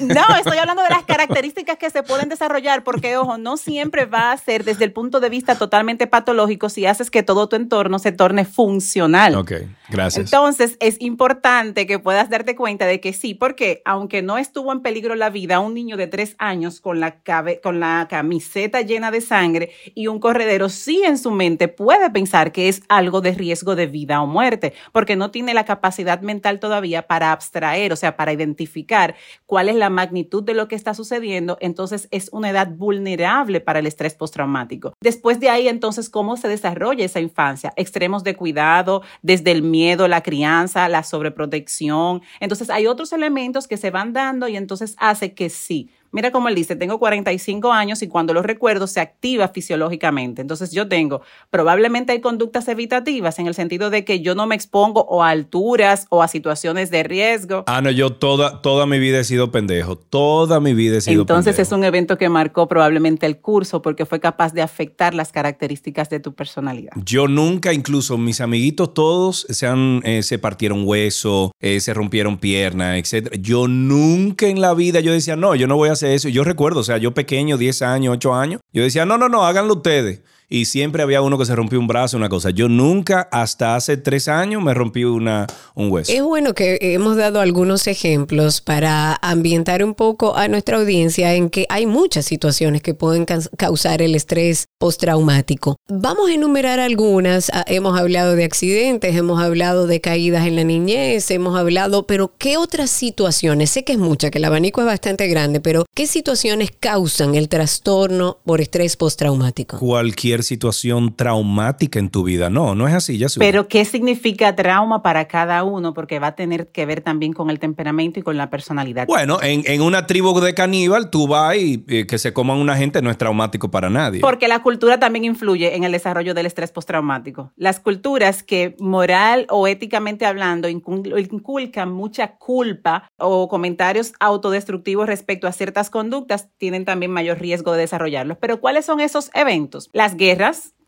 No, 0.00 0.22
estoy 0.38 0.56
hablando 0.56 0.82
de 0.82 0.88
las 0.88 1.04
características 1.04 1.76
que 1.76 1.90
se 1.90 2.02
pueden 2.02 2.30
desarrollar, 2.30 2.82
porque, 2.82 3.16
ojo, 3.18 3.36
no 3.36 3.58
siempre 3.58 4.06
va 4.06 4.32
a 4.32 4.36
ser 4.38 4.64
desde 4.64 4.84
el 4.84 4.92
punto 4.92 5.20
de 5.20 5.28
vista 5.28 5.56
totalmente 5.56 6.06
patológico 6.06 6.70
si 6.70 6.86
haces 6.86 7.10
que 7.10 7.22
todo 7.22 7.48
tu 7.48 7.56
entorno 7.56 7.98
se 7.98 8.12
torne 8.12 8.46
funcional. 8.46 9.34
Ok, 9.34 9.52
gracias. 9.90 10.32
Entonces, 10.32 10.76
es 10.80 10.96
importante 11.00 11.86
que 11.86 11.98
puedas 11.98 12.30
darte 12.30 12.56
cuenta 12.56 12.86
de 12.86 13.00
que 13.00 13.12
sí, 13.12 13.34
porque 13.34 13.82
aunque 13.84 14.22
no 14.22 14.38
estuvo 14.38 14.72
en 14.72 14.80
peligro 14.80 15.14
la 15.14 15.28
vida, 15.28 15.60
un 15.60 15.74
niño 15.74 15.98
de 15.98 16.06
tres 16.06 16.36
años 16.38 16.80
con 16.80 16.98
la, 17.00 17.18
con 17.62 17.80
la 17.80 18.06
camiseta 18.08 18.80
llena 18.80 19.10
de 19.10 19.20
sangre 19.20 19.72
y 19.94 20.06
un 20.06 20.20
corredero, 20.20 20.70
sí 20.70 21.02
en 21.04 21.18
su 21.18 21.30
mente 21.30 21.68
puede 21.68 22.08
pensar 22.10 22.52
que 22.52 22.68
es 22.68 22.82
algo 22.88 23.20
de 23.20 23.32
riesgo 23.32 23.76
de 23.76 23.86
vida 23.86 24.22
o 24.22 24.26
muerte, 24.26 24.69
porque 24.92 25.16
no 25.16 25.30
tiene 25.30 25.54
la 25.54 25.64
capacidad 25.64 26.20
mental 26.20 26.60
todavía 26.60 27.06
para 27.06 27.32
abstraer, 27.32 27.92
o 27.92 27.96
sea, 27.96 28.16
para 28.16 28.32
identificar 28.32 29.14
cuál 29.46 29.68
es 29.68 29.76
la 29.76 29.90
magnitud 29.90 30.42
de 30.42 30.54
lo 30.54 30.68
que 30.68 30.76
está 30.76 30.94
sucediendo, 30.94 31.58
entonces 31.60 32.08
es 32.10 32.28
una 32.32 32.50
edad 32.50 32.68
vulnerable 32.68 33.60
para 33.60 33.78
el 33.78 33.86
estrés 33.86 34.14
postraumático. 34.14 34.94
Después 35.00 35.40
de 35.40 35.50
ahí, 35.50 35.68
entonces, 35.68 36.08
¿cómo 36.08 36.36
se 36.36 36.48
desarrolla 36.48 37.04
esa 37.04 37.20
infancia? 37.20 37.72
Extremos 37.76 38.24
de 38.24 38.36
cuidado, 38.36 39.02
desde 39.22 39.52
el 39.52 39.62
miedo, 39.62 40.08
la 40.08 40.22
crianza, 40.22 40.88
la 40.88 41.02
sobreprotección. 41.02 42.22
Entonces, 42.40 42.70
hay 42.70 42.86
otros 42.86 43.12
elementos 43.12 43.66
que 43.68 43.76
se 43.76 43.90
van 43.90 44.12
dando 44.12 44.48
y 44.48 44.56
entonces 44.56 44.96
hace 44.98 45.34
que 45.34 45.50
sí, 45.50 45.90
Mira 46.12 46.32
cómo 46.32 46.48
él 46.48 46.54
dice, 46.56 46.74
tengo 46.74 46.98
45 46.98 47.72
años 47.72 48.02
y 48.02 48.08
cuando 48.08 48.34
lo 48.34 48.42
recuerdo 48.42 48.86
se 48.86 49.00
activa 49.00 49.48
fisiológicamente. 49.48 50.42
Entonces 50.42 50.72
yo 50.72 50.88
tengo, 50.88 51.22
probablemente 51.50 52.12
hay 52.12 52.20
conductas 52.20 52.66
evitativas 52.68 53.38
en 53.38 53.46
el 53.46 53.54
sentido 53.54 53.90
de 53.90 54.04
que 54.04 54.20
yo 54.20 54.34
no 54.34 54.46
me 54.46 54.56
expongo 54.56 55.02
o 55.08 55.22
a 55.22 55.30
alturas 55.30 56.06
o 56.10 56.22
a 56.22 56.28
situaciones 56.28 56.90
de 56.90 57.04
riesgo. 57.04 57.64
Ah, 57.66 57.80
no, 57.80 57.90
yo 57.90 58.10
toda, 58.10 58.60
toda 58.60 58.86
mi 58.86 58.98
vida 58.98 59.20
he 59.20 59.24
sido 59.24 59.52
pendejo. 59.52 59.96
Toda 59.96 60.58
mi 60.58 60.74
vida 60.74 60.98
he 60.98 61.00
sido 61.00 61.22
Entonces 61.22 61.58
es 61.58 61.70
un 61.70 61.84
evento 61.84 62.18
que 62.18 62.28
marcó 62.28 62.66
probablemente 62.66 63.26
el 63.26 63.38
curso 63.38 63.80
porque 63.80 64.04
fue 64.04 64.18
capaz 64.18 64.52
de 64.52 64.62
afectar 64.62 65.14
las 65.14 65.30
características 65.30 66.10
de 66.10 66.18
tu 66.18 66.34
personalidad. 66.34 66.92
Yo 67.04 67.28
nunca, 67.28 67.72
incluso 67.72 68.18
mis 68.18 68.40
amiguitos 68.40 68.94
todos 68.94 69.46
se, 69.48 69.66
han, 69.66 70.00
eh, 70.04 70.22
se 70.24 70.38
partieron 70.38 70.82
hueso, 70.86 71.52
eh, 71.60 71.80
se 71.80 71.94
rompieron 71.94 72.38
piernas, 72.38 72.96
etc. 72.98 73.36
Yo 73.40 73.68
nunca 73.68 74.48
en 74.48 74.60
la 74.60 74.74
vida 74.74 75.00
yo 75.00 75.12
decía, 75.12 75.36
no, 75.36 75.54
yo 75.54 75.66
no 75.66 75.76
voy 75.76 75.88
a 75.88 75.92
eso. 76.02 76.28
yo 76.28 76.44
recuerdo, 76.44 76.80
o 76.80 76.84
sea, 76.84 76.98
yo 76.98 77.12
pequeño, 77.12 77.56
10 77.56 77.82
años, 77.82 78.14
8 78.14 78.34
años, 78.34 78.60
yo 78.72 78.82
decía, 78.82 79.04
no, 79.04 79.18
no, 79.18 79.28
no, 79.28 79.44
háganlo 79.44 79.74
ustedes 79.74 80.22
y 80.52 80.64
siempre 80.64 81.04
había 81.04 81.22
uno 81.22 81.38
que 81.38 81.46
se 81.46 81.54
rompió 81.54 81.78
un 81.78 81.86
brazo, 81.86 82.16
una 82.16 82.28
cosa. 82.28 82.50
Yo 82.50 82.68
nunca, 82.68 83.28
hasta 83.30 83.76
hace 83.76 83.96
tres 83.96 84.26
años, 84.26 84.60
me 84.62 84.74
rompí 84.74 85.04
una, 85.04 85.46
un 85.76 85.92
hueso. 85.92 86.12
Es 86.12 86.22
bueno 86.22 86.54
que 86.54 86.78
hemos 86.80 87.16
dado 87.16 87.40
algunos 87.40 87.86
ejemplos 87.86 88.60
para 88.60 89.16
ambientar 89.22 89.84
un 89.84 89.94
poco 89.94 90.36
a 90.36 90.48
nuestra 90.48 90.78
audiencia 90.78 91.34
en 91.34 91.50
que 91.50 91.66
hay 91.68 91.86
muchas 91.86 92.26
situaciones 92.26 92.82
que 92.82 92.94
pueden 92.94 93.26
causar 93.56 94.02
el 94.02 94.16
estrés 94.16 94.66
postraumático. 94.78 95.76
Vamos 95.88 96.30
a 96.30 96.34
enumerar 96.34 96.80
algunas. 96.80 97.50
Ah, 97.54 97.64
hemos 97.68 97.98
hablado 97.98 98.34
de 98.34 98.42
accidentes, 98.42 99.14
hemos 99.14 99.40
hablado 99.40 99.86
de 99.86 100.00
caídas 100.00 100.46
en 100.48 100.56
la 100.56 100.64
niñez, 100.64 101.30
hemos 101.30 101.56
hablado, 101.56 102.08
pero 102.08 102.34
¿qué 102.38 102.56
otras 102.56 102.90
situaciones? 102.90 103.70
Sé 103.70 103.84
que 103.84 103.92
es 103.92 103.98
mucha, 103.98 104.30
que 104.30 104.38
el 104.38 104.44
abanico 104.44 104.80
es 104.80 104.86
bastante 104.88 105.28
grande, 105.28 105.60
pero 105.60 105.84
¿qué 105.94 106.08
situaciones 106.08 106.70
causan 106.72 107.36
el 107.36 107.48
trastorno 107.48 108.38
por 108.44 108.60
estrés 108.60 108.96
postraumático? 108.96 109.78
Cualquier 109.78 110.39
situación 110.42 111.14
traumática 111.14 111.98
en 111.98 112.10
tu 112.10 112.22
vida. 112.22 112.50
No, 112.50 112.74
no 112.74 112.88
es 112.88 112.94
así, 112.94 113.18
ya 113.18 113.26
Pero 113.38 113.68
¿qué 113.68 113.84
significa 113.84 114.54
trauma 114.56 115.02
para 115.02 115.26
cada 115.26 115.64
uno? 115.64 115.94
Porque 115.94 116.18
va 116.18 116.28
a 116.28 116.34
tener 116.36 116.68
que 116.68 116.86
ver 116.86 117.00
también 117.00 117.32
con 117.32 117.50
el 117.50 117.58
temperamento 117.58 118.20
y 118.20 118.22
con 118.22 118.36
la 118.36 118.50
personalidad. 118.50 119.06
Bueno, 119.06 119.38
en, 119.42 119.82
una 119.82 120.06
tribu 120.06 120.38
de 120.40 120.54
caníbal, 120.54 121.10
tú 121.10 121.26
vas 121.26 121.56
y 121.56 121.78
que 121.78 122.18
se 122.18 122.32
coman 122.32 122.58
una 122.58 122.76
gente 122.76 123.02
no 123.02 123.10
es 123.10 123.18
traumático 123.18 123.70
para 123.70 123.90
nadie. 123.90 124.20
Porque 124.20 124.48
la 124.48 124.62
cultura 124.62 124.98
también 124.98 125.24
influye 125.24 125.76
en 125.76 125.84
el 125.84 125.92
desarrollo 125.92 126.34
del 126.34 126.46
estrés 126.46 126.72
postraumático. 126.72 127.52
Las 127.56 127.80
culturas 127.80 128.42
que 128.42 128.76
moral 128.78 129.46
o 129.50 129.66
éticamente 129.66 130.26
hablando 130.26 130.68
inculcan 130.68 131.92
mucha 131.92 132.36
culpa 132.36 133.10
o 133.18 133.48
comentarios 133.48 134.12
autodestructivos 134.20 135.06
respecto 135.06 135.46
a 135.46 135.52
ciertas 135.52 135.90
conductas 135.90 136.48
tienen 136.58 136.84
también 136.84 137.12
mayor 137.12 137.38
riesgo 137.38 137.72
de 137.72 137.80
desarrollarlos. 137.80 138.38
Pero 138.38 138.60
¿cuáles 138.60 138.84
son 138.84 139.00
esos 139.00 139.30
eventos? 139.34 139.88
Las 139.92 140.16
guerras 140.16 140.29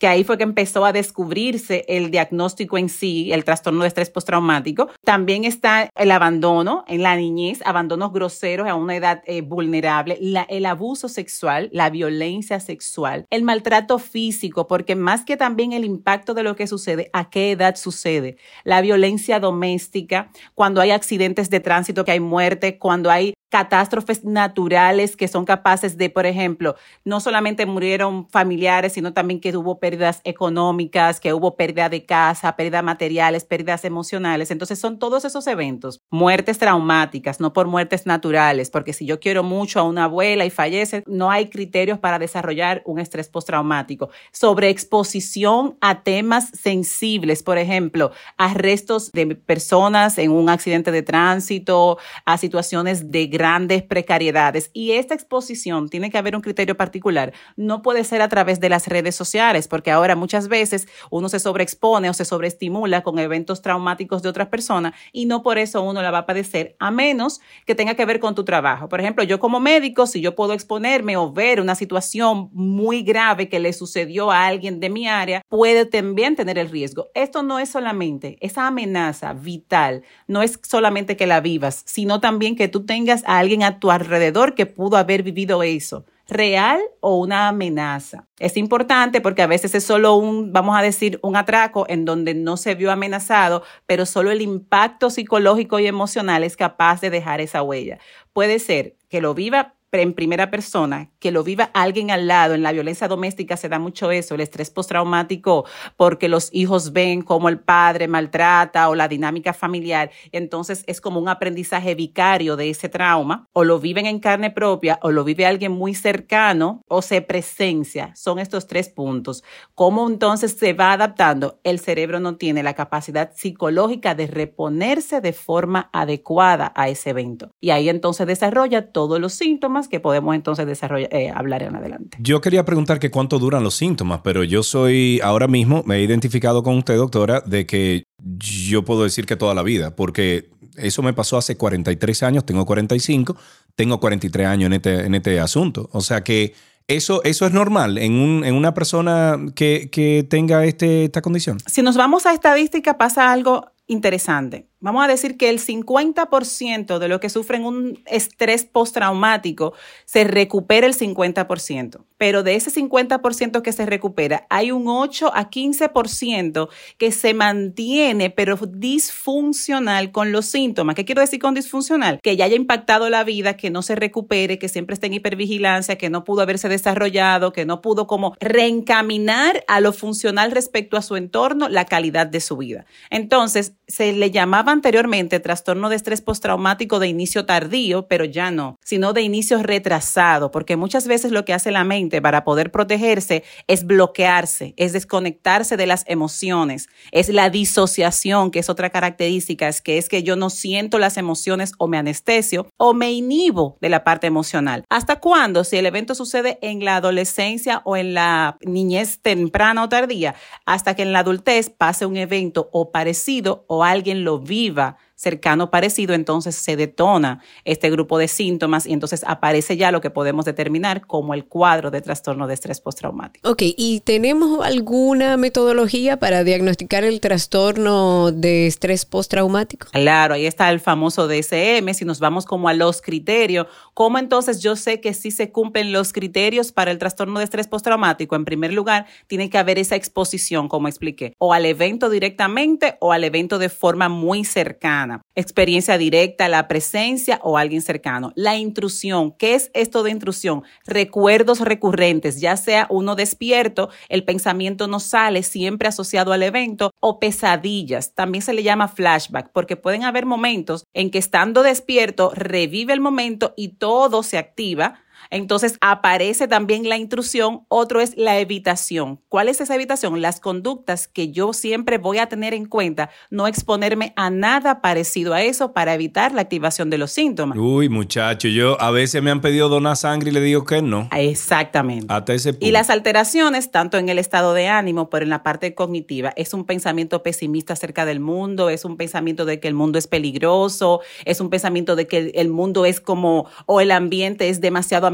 que 0.03 0.09
ahí 0.09 0.25
fue 0.25 0.37
que 0.37 0.43
empezó 0.43 0.85
a 0.85 0.93
descubrirse 0.93 1.85
el 1.87 2.11
diagnóstico 2.11 2.77
en 2.77 2.89
sí, 2.89 3.33
el 3.33 3.45
trastorno 3.45 3.83
de 3.83 3.89
estrés 3.89 4.11
postraumático. 4.11 4.89
También 5.05 5.45
está 5.45 5.91
el 5.95 6.11
abandono 6.11 6.85
en 6.89 7.05
la 7.05 7.15
niñez, 7.15 7.61
abandonos 7.65 8.13
groseros 8.13 8.69
a 8.69 8.75
una 8.75 8.97
edad 8.97 9.23
eh, 9.27 9.43
vulnerable, 9.43 10.19
el 10.49 10.67
abuso 10.67 11.09
sexual, 11.09 11.71
la 11.73 11.89
violencia 11.89 12.59
sexual, 12.59 13.27
el 13.31 13.45
maltrato 13.45 14.01
físico, 14.01 14.67
porque 14.67 14.97
más 14.97 15.25
que 15.25 15.37
también 15.37 15.73
el 15.73 15.85
impacto 15.85 16.35
de 16.35 16.43
lo 16.43 16.57
que 16.57 16.67
sucede, 16.67 17.09
¿a 17.13 17.31
qué 17.31 17.53
edad 17.53 17.77
sucede? 17.77 18.39
La 18.65 18.81
violencia 18.81 19.39
doméstica, 19.39 20.33
cuando 20.57 20.81
hay 20.81 20.91
accidentes 20.91 21.49
de 21.49 21.61
tránsito, 21.61 22.05
que 22.05 22.11
hay 22.11 22.21
muerte, 22.21 22.77
cuando 22.77 23.09
hay 23.09 23.35
catástrofes 23.53 24.25
naturales 24.25 25.15
que 25.15 25.29
son 25.29 25.45
capaces 25.45 25.99
de, 25.99 26.09
por 26.09 26.25
ejemplo, 26.25 26.75
no 27.05 27.21
solamente 27.21 27.67
murieron 27.67 28.27
familiares, 28.31 28.95
sino 28.95 29.13
también 29.13 29.41
que 29.41 29.55
hubo 29.55 29.79
pérdidas 29.79 30.23
económicas, 30.25 31.21
que 31.21 31.35
hubo 31.35 31.55
pérdida 31.55 31.91
de 31.91 32.07
casa, 32.07 32.57
pérdidas 32.57 32.83
materiales, 32.83 33.45
pérdidas 33.45 33.85
emocionales. 33.85 34.51
Entonces 34.51 34.79
son 34.79 34.99
todos 34.99 35.27
esos 35.27 35.47
eventos, 35.47 36.01
muertes 36.09 36.59
traumáticas, 36.59 37.41
no 37.41 37.53
por 37.53 37.67
muertes 37.67 38.07
naturales, 38.07 38.71
porque 38.71 38.95
si 38.95 39.05
yo 39.05 39.21
quiero 39.21 39.43
mucho 39.43 39.81
a 39.81 39.83
una 39.83 40.05
abuela 40.05 40.47
y 40.47 40.51
fallece, 40.51 41.05
no 41.07 41.31
hay 41.31 41.51
criterios 41.51 41.99
para 41.99 42.19
desarrollar 42.19 42.81
un 42.87 43.01
estrés 43.01 43.29
postraumático. 43.29 44.09
Sobre 44.33 44.71
exposición 44.71 45.77
a 45.83 46.05
temas 46.05 46.49
sensibles, 46.59 47.43
por 47.43 47.59
ejemplo, 47.59 48.13
arrestos 48.39 49.13
de 49.13 49.37
personas 49.37 50.17
en 50.17 50.31
un 50.31 50.49
accidente 50.49 50.91
de 50.91 51.03
tránsito, 51.03 51.99
a 52.25 52.39
situaciones 52.39 53.11
de 53.11 53.27
grandes 53.43 53.83
precariedades. 53.83 54.71
Y 54.73 54.93
esta 54.93 55.15
exposición 55.15 55.89
tiene 55.89 56.13
que 56.13 56.19
haber 56.19 56.37
un 56.37 56.43
criterio 56.43 56.77
particular. 56.77 57.33
No 57.57 57.83
puede 57.83 58.05
ser 58.05 58.23
a 58.23 58.29
través 58.29 58.61
de 58.61 58.69
las 58.69 58.87
redes 58.87 59.17
sociales, 59.17 59.67
porque 59.67 59.91
ahora 59.91 60.15
muchas 60.15 60.47
veces 60.47 60.87
uno 61.11 61.29
se 61.29 61.41
sobreexpone 61.41 62.09
o 62.09 62.15
se 62.15 62.25
sobreestimula 62.25 63.03
con 63.03 63.19
eventos 63.19 63.61
traumáticos 63.61 64.23
de 64.23 64.29
otras 64.29 64.47
personas 64.47 64.95
y 65.11 65.27
no 65.27 65.43
por 65.43 65.59
eso 65.59 65.83
uno 65.83 66.03
la 66.03 66.13
va 66.13 66.19
a 66.19 66.27
padecer, 66.27 66.77
a 66.79 66.93
menos 66.93 67.41
que 67.67 67.75
tenga 67.75 67.97
que 67.97 68.05
ver 68.05 68.21
con 68.21 68.37
tu 68.37 68.45
trabajo. 68.45 68.89
Por 68.89 69.01
ejemplo, 69.01 69.25
yo 69.25 69.41
como 69.41 69.59
médico, 69.59 70.07
si 70.07 70.21
yo 70.21 70.37
puedo 70.37 70.53
exponerme 70.53 71.17
o 71.17 71.33
ver 71.33 71.61
una 71.61 71.75
situación 71.75 72.49
muy 72.53 73.03
grave 73.03 73.49
que 73.49 73.59
le 73.59 73.73
sucedió 73.73 74.31
a 74.31 74.47
alguien 74.47 74.79
de 74.79 74.89
mi 74.89 75.09
área, 75.09 75.43
puede 75.49 75.85
también 75.85 76.37
tener 76.37 76.59
el 76.59 76.71
riesgo. 76.71 77.09
Esto 77.15 77.43
no 77.43 77.59
es 77.59 77.71
solamente 77.71 78.37
esa 78.41 78.69
amenaza 78.69 79.33
vital, 79.33 80.05
no 80.29 80.43
es 80.43 80.61
solamente 80.63 81.17
que 81.17 81.27
la 81.27 81.41
vivas, 81.41 81.83
sino 81.87 82.21
también 82.21 82.55
que 82.55 82.69
tú 82.69 82.87
tengas 82.87 83.25
alguien 83.39 83.63
a 83.63 83.79
tu 83.79 83.91
alrededor 83.91 84.55
que 84.55 84.67
pudo 84.67 84.97
haber 84.97 85.23
vivido 85.23 85.63
eso 85.63 86.05
real 86.29 86.81
o 87.01 87.19
una 87.19 87.49
amenaza. 87.49 88.27
Es 88.39 88.57
importante 88.57 89.21
porque 89.21 89.43
a 89.43 89.47
veces 89.47 89.75
es 89.75 89.85
solo 89.85 90.15
un, 90.15 90.53
vamos 90.53 90.77
a 90.79 90.83
decir, 90.83 91.19
un 91.23 91.37
atraco 91.37 91.85
en 91.89 92.05
donde 92.05 92.35
no 92.35 92.57
se 92.57 92.75
vio 92.75 92.91
amenazado, 92.91 93.63
pero 93.87 94.07
solo 94.07 94.31
el 94.31 94.41
impacto 94.41 95.11
psicológico 95.11 95.79
y 95.79 95.87
emocional 95.87 96.43
es 96.45 96.57
capaz 96.57 97.01
de 97.01 97.11
dejar 97.11 97.41
esa 97.41 97.63
huella. 97.63 97.99
Puede 98.33 98.59
ser 98.59 98.97
que 99.09 99.21
lo 99.21 99.35
viva 99.35 99.75
en 100.01 100.15
primera 100.15 100.51
persona, 100.51 101.11
que 101.19 101.31
lo 101.31 101.45
viva 101.45 101.71
alguien 101.75 102.11
al 102.11 102.27
lado. 102.27 102.55
En 102.55 102.63
la 102.63 102.73
violencia 102.73 103.09
doméstica 103.09 103.59
se 103.59 103.69
da 103.69 103.79
mucho 103.79 104.11
eso, 104.11 104.35
el 104.35 104.41
estrés 104.41 104.71
postraumático, 104.71 105.67
porque 105.99 106.29
los 106.29 106.49
hijos 106.53 106.95
ven 106.95 107.21
cómo 107.21 107.51
el 107.51 107.61
padre 107.61 108.09
maltrata 108.09 108.89
o 108.89 108.95
la 108.95 109.09
dinámica 109.09 109.53
familiar. 109.53 110.11
Entonces 110.31 110.85
es 110.87 111.01
como 111.01 111.21
un 111.21 111.29
aprendizaje 111.29 111.95
vicario 111.95 112.57
de 112.57 112.71
ese 112.71 112.89
trauma. 112.89 113.49
O 113.53 113.65
lo 113.65 113.81
viven 113.81 114.07
en 114.07 114.21
carne 114.21 114.51
propia 114.51 114.99
o 115.03 115.11
lo 115.11 115.25
vive 115.25 115.45
alguien 115.45 115.73
muy 115.73 115.95
cercano 115.95 116.83
o 116.89 117.03
se 117.03 117.21
presencia. 117.21 118.13
Son 118.15 118.39
estos 118.39 118.67
tres 118.67 118.89
puntos. 118.89 119.45
¿Cómo 119.75 120.09
entonces 120.09 120.53
se 120.53 120.73
va 120.73 120.93
adaptando? 120.93 121.61
El 121.65 121.79
cerebro 121.79 122.21
no 122.21 122.37
tiene 122.37 122.63
la 122.63 122.75
capacidad 122.75 123.33
psicológica 123.35 124.15
de 124.15 124.27
reponerse 124.27 125.21
de 125.21 125.33
forma 125.33 125.91
adecuada 125.93 126.73
a 126.75 126.89
ese 126.89 127.11
evento. 127.11 127.51
Y 127.61 127.71
ahí 127.71 127.89
entonces 127.89 128.27
desarrolla 128.27 128.93
todos 128.93 129.21
los 129.21 129.35
síntomas 129.35 129.82
que 129.89 130.01
podemos 130.01 130.35
entonces 130.35 130.67
desarrollar, 130.67 131.13
eh, 131.13 131.31
hablar 131.35 131.63
en 131.63 131.77
adelante. 131.77 132.19
Yo 132.21 132.41
quería 132.41 132.65
preguntar 132.65 132.99
que 132.99 133.11
cuánto 133.11 133.39
duran 133.39 133.63
los 133.63 133.75
síntomas, 133.75 134.21
pero 134.23 134.45
yo 134.45 134.63
soy 134.63 135.21
ahora 135.23 135.49
mismo, 135.49 135.83
me 135.87 135.97
he 135.97 136.03
identificado 136.03 136.63
con 136.63 136.79
usted, 136.79 136.97
doctora, 136.97 137.41
de 137.41 137.67
que 137.67 138.05
yo 138.19 138.85
puedo 138.85 139.05
decir 139.05 139.27
que 139.27 139.37
toda 139.37 139.55
la 139.55 139.63
vida, 139.63 139.95
porque 139.97 140.51
eso 140.77 141.03
me 141.03 141.13
pasó 141.13 141.37
hace 141.37 141.57
43 141.57 142.23
años, 142.23 142.47
tengo 142.47 142.65
45, 142.65 143.37
tengo 143.75 144.01
43 144.01 144.47
años 144.47 144.67
en 144.67 144.73
este, 144.75 145.07
en 145.07 145.15
este 145.15 145.41
asunto. 145.41 145.89
O 145.93 146.01
sea 146.01 146.23
que 146.23 146.55
eso, 146.89 147.23
eso 147.25 147.47
es 147.47 147.53
normal 147.53 147.99
en, 147.99 148.15
un, 148.15 148.45
en 148.45 148.55
una 148.55 148.75
persona 148.75 149.39
que, 149.55 149.89
que 149.91 150.27
tenga 150.29 150.65
este, 150.65 151.05
esta 151.05 151.23
condición. 151.23 151.59
Si 151.67 151.83
nos 151.83 151.97
vamos 151.97 152.27
a 152.27 152.33
estadística, 152.33 152.99
pasa 152.99 153.33
algo 153.33 153.71
interesante 153.87 154.72
vamos 154.83 155.05
a 155.05 155.09
decir 155.09 155.37
que 155.37 155.49
el 155.49 155.59
50% 155.59 156.99
de 156.99 157.09
los 157.09 157.21
que 157.21 157.31
sufren 157.31 157.65
un 157.65 158.03
estrés 158.05 158.65
postraumático 158.65 159.73
se 160.05 160.25
recupera 160.25 160.87
el 160.87 160.95
50%, 160.95 162.01
pero 162.19 162.43
de 162.43 162.57
ese 162.57 162.71
50% 162.71 163.63
que 163.63 163.73
se 163.73 163.87
recupera, 163.87 164.47
hay 164.51 164.71
un 164.71 164.89
8 164.89 165.33
a 165.35 165.51
15% 165.51 166.69
que 166.99 167.13
se 167.13 167.33
mantiene, 167.33 168.31
pero 168.31 168.57
disfuncional 168.57 170.13
con 170.13 170.33
los 170.33 170.47
síntomas. 170.47 170.95
¿Qué 170.95 171.05
quiero 171.05 171.21
decir 171.21 171.41
con 171.41 171.55
disfuncional? 171.55 172.21
Que 172.23 172.37
ya 172.37 172.45
haya 172.45 172.57
impactado 172.57 173.09
la 173.09 173.25
vida, 173.25 173.57
que 173.57 173.71
no 173.71 173.83
se 173.83 173.95
recupere, 173.95 174.59
que 174.59 174.69
siempre 174.69 174.95
esté 174.95 175.07
en 175.07 175.15
hipervigilancia, 175.15 175.97
que 175.97 176.11
no 176.11 176.25
pudo 176.25 176.43
haberse 176.43 176.69
desarrollado, 176.69 177.53
que 177.53 177.65
no 177.65 177.81
pudo 177.81 178.07
como 178.07 178.35
reencaminar 178.41 179.65
a 179.69 179.81
lo 179.81 179.93
funcional 179.93 180.51
respecto 180.51 180.97
a 180.97 181.03
su 181.03 181.17
entorno 181.17 181.69
la 181.69 181.85
calidad 181.85 182.27
de 182.27 182.41
su 182.41 182.57
vida. 182.57 182.85
Entonces, 183.11 183.75
se 183.87 184.13
le 184.13 184.31
anteriormente 184.73 185.41
trastorno 185.41 185.89
de 185.89 185.97
estrés 185.97 186.21
postraumático 186.21 186.99
de 186.99 187.09
inicio 187.09 187.47
tardío, 187.47 188.09
pero 188.09 188.25
ya 188.25 188.51
no, 188.51 188.79
sino 188.85 189.13
de 189.13 189.23
inicio 189.23 189.63
retrasado, 189.63 190.51
porque 190.51 190.77
muchas 190.77 191.07
veces 191.07 191.33
lo 191.33 191.45
que 191.45 191.53
hace 191.53 191.71
la 191.71 191.85
mente 191.85 192.21
para 192.21 192.45
poder 192.45 192.71
protegerse 192.71 193.45
es 193.67 193.87
bloquearse, 193.87 194.75
es 194.77 194.93
desconectarse 194.93 195.77
de 195.77 195.87
las 195.87 196.05
emociones, 196.07 196.89
es 197.11 197.29
la 197.29 197.51
disociación, 197.51 198.51
que 198.51 198.61
es 198.61 198.69
otra 198.69 198.91
característica, 198.91 199.69
es 199.69 199.81
que 199.81 199.99
es 199.99 200.09
que 200.09 200.23
yo 200.23 200.37
no 200.37 200.51
siento 200.51 200.99
las 200.99 201.17
emociones 201.17 201.73
o 201.79 201.89
me 201.89 201.99
anestesio 201.99 202.67
o 202.77 202.95
me 202.95 203.13
inhibo 203.13 203.77
de 203.81 203.89
la 203.89 204.05
parte 204.05 204.27
emocional. 204.27 204.85
¿Hasta 204.89 205.21
cuándo? 205.21 205.65
Si 205.65 205.77
el 205.77 205.87
evento 205.87 206.15
sucede 206.15 206.59
en 206.63 206.85
la 206.85 206.97
adolescencia 206.97 207.83
o 207.85 207.97
en 207.97 208.15
la 208.15 208.57
niñez 208.63 209.21
temprana 209.21 209.85
o 209.85 209.89
tardía, 209.89 210.35
hasta 210.67 210.95
que 210.95 211.03
en 211.03 211.13
la 211.13 211.21
adultez 211.21 211.71
pase 211.71 212.07
un 212.07 212.17
evento 212.17 212.69
o 212.73 212.91
parecido 212.91 213.65
o 213.69 213.85
alguien 213.85 214.25
lo 214.25 214.39
vive 214.39 214.62
viva 214.63 214.97
cercano 215.23 215.71
parecido, 215.71 216.15
entonces 216.15 216.57
se 216.57 216.75
detona 216.75 217.41
este 217.65 217.91
grupo 217.91 218.19
de 218.19 218.27
síntomas 218.27 218.87
y 218.87 218.93
entonces 218.93 219.23
aparece 219.25 219.77
ya 219.77 219.93
lo 219.93 220.01
que 220.01 220.11
podemos 220.11 220.45
determinar 220.45 221.07
como 221.07 221.33
el 221.33 221.45
cuadro 221.45 221.93
de 221.93 222.01
trastorno 222.01 222.49
de 222.49 222.55
estrés 222.55 222.81
postraumático. 222.81 223.49
Ok, 223.49 223.63
¿y 223.63 224.01
tenemos 224.01 224.67
alguna 224.67 225.37
metodología 225.37 226.19
para 226.19 226.43
diagnosticar 226.43 227.05
el 227.05 227.21
trastorno 227.21 228.33
de 228.33 228.67
estrés 228.67 229.07
postraumático? 229.07 229.87
Claro, 229.93 230.35
ahí 230.35 230.45
está 230.45 230.69
el 230.71 230.81
famoso 230.81 231.29
DSM, 231.29 231.95
si 231.95 232.05
nos 232.05 232.19
vamos 232.19 232.45
como 232.45 232.69
a 232.69 232.75
los 232.75 233.01
criterios, 233.01 233.69
¿cómo 233.95 234.19
entonces 234.19 234.61
yo 234.61 234.75
sé 234.75 235.01
que 235.01 235.15
sí 235.15 235.31
se 235.31 235.53
cumplen 235.53 235.93
los 235.93 236.13
criterios 236.13 236.73
para 236.73 236.91
el 236.91 236.99
trastorno 236.99 237.39
de 237.39 237.45
estrés 237.45 237.69
postraumático? 237.69 238.35
En 238.35 238.45
primer 238.45 238.73
lugar, 238.73 239.07
tiene 239.29 239.49
que 239.51 239.59
haber 239.59 239.79
esa 239.79 239.95
exposición, 239.95 240.67
como 240.67 240.89
expliqué, 240.89 241.37
o 241.39 241.53
al 241.53 241.65
evento 241.65 242.11
directamente 242.11 242.97
o 242.99 243.13
al 243.13 243.23
evento 243.23 243.61
de 243.61 243.69
forma 243.69 244.09
muy 244.09 244.45
cercana 244.45 245.12
experiencia 245.35 245.99
directa, 245.99 246.49
la 246.49 246.69
presencia 246.69 247.41
o 247.43 247.59
alguien 247.59 247.83
cercano. 247.83 248.33
La 248.35 248.57
intrusión, 248.57 249.33
¿qué 249.33 249.55
es 249.55 249.71
esto 249.75 250.03
de 250.03 250.11
intrusión? 250.11 250.63
Recuerdos 250.87 251.61
recurrentes, 251.61 252.41
ya 252.41 252.57
sea 252.57 252.87
uno 252.91 253.15
despierto, 253.15 253.91
el 254.09 254.25
pensamiento 254.25 254.89
no 254.89 255.01
sale 255.01 255.43
siempre 255.43 255.89
asociado 255.89 256.33
al 256.33 256.43
evento, 256.43 256.91
o 257.01 257.19
pesadillas, 257.19 258.15
también 258.15 258.43
se 258.43 258.53
le 258.53 258.63
llama 258.63 258.89
flashback, 258.89 259.51
porque 259.53 259.77
pueden 259.77 260.05
haber 260.05 260.27
momentos 260.27 260.85
en 260.95 261.11
que 261.11 261.19
estando 261.19 261.63
despierto 261.63 262.33
revive 262.35 262.93
el 262.93 263.01
momento 263.01 263.55
y 263.57 263.77
todo 263.77 264.23
se 264.23 264.39
activa 264.39 265.03
entonces 265.33 265.79
aparece 265.81 266.47
también 266.47 266.89
la 266.89 266.99
intrusión, 266.99 267.63
otro 267.69 268.01
es 268.03 268.17
la 268.19 268.39
evitación. 268.39 269.19
¿Cuál 269.31 269.49
es 269.49 269.63
esa 269.63 269.75
evitación? 269.75 270.21
Las 270.21 270.41
conductas 270.41 271.09
que 271.09 271.33
yo 271.33 271.55
siempre 271.55 271.97
voy 271.97 272.19
a 272.19 272.27
tener 272.27 272.53
en 272.53 272.67
cuenta, 272.67 273.09
no 273.31 273.47
exponerme 273.47 274.13
a 274.17 274.29
nada 274.29 274.83
parecido 274.83 275.33
a 275.33 275.43
eso 275.43 275.73
para 275.73 275.95
evitar 275.95 276.33
la 276.33 276.43
activación 276.43 276.91
de 276.91 276.99
los 276.99 277.13
síntomas. 277.13 277.57
Uy, 277.57 277.89
muchacho, 277.89 278.49
yo 278.49 278.79
a 278.79 278.91
veces 278.91 279.23
me 279.23 279.31
han 279.31 279.41
pedido 279.41 279.71
donar 279.71 279.97
sangre 279.97 280.31
y 280.31 280.35
le 280.35 280.43
digo 280.43 280.67
que 280.67 280.83
no. 280.83 281.09
Exactamente. 281.17 282.13
Hasta 282.13 282.35
ese 282.35 282.53
punto. 282.53 282.67
Y 282.67 282.71
las 282.71 282.91
alteraciones, 282.91 283.71
tanto 283.71 283.97
en 283.97 284.11
el 284.11 284.19
estado 284.19 284.53
de 284.53 284.69
ánimo, 284.69 285.09
pero 285.09 285.23
en 285.23 285.31
la 285.31 285.43
parte 285.43 285.75
cognitiva, 285.75 286.35
es 286.37 286.53
un 286.53 286.67
pensamiento 286.67 287.23
pesimista 287.23 287.73
acerca 287.73 288.05
del 288.05 288.21
mundo, 288.21 288.69
es 288.69 288.85
un 288.85 288.99
pensamiento 288.99 289.47
de 289.47 289.61
que 289.61 289.69
el 289.69 289.75
mundo 289.75 289.99
es 289.99 290.07
peligroso, 290.07 291.01
es 291.25 291.41
un 291.41 291.49
pensamiento 291.49 291.97
de 291.97 292.07
que 292.07 292.33
el 292.35 292.51
mundo 292.51 292.85
es 292.85 293.01
como, 293.01 293.47
o 293.65 293.81
el 293.81 293.93
ambiente 293.93 294.51
es 294.51 294.61
demasiado 294.61 295.07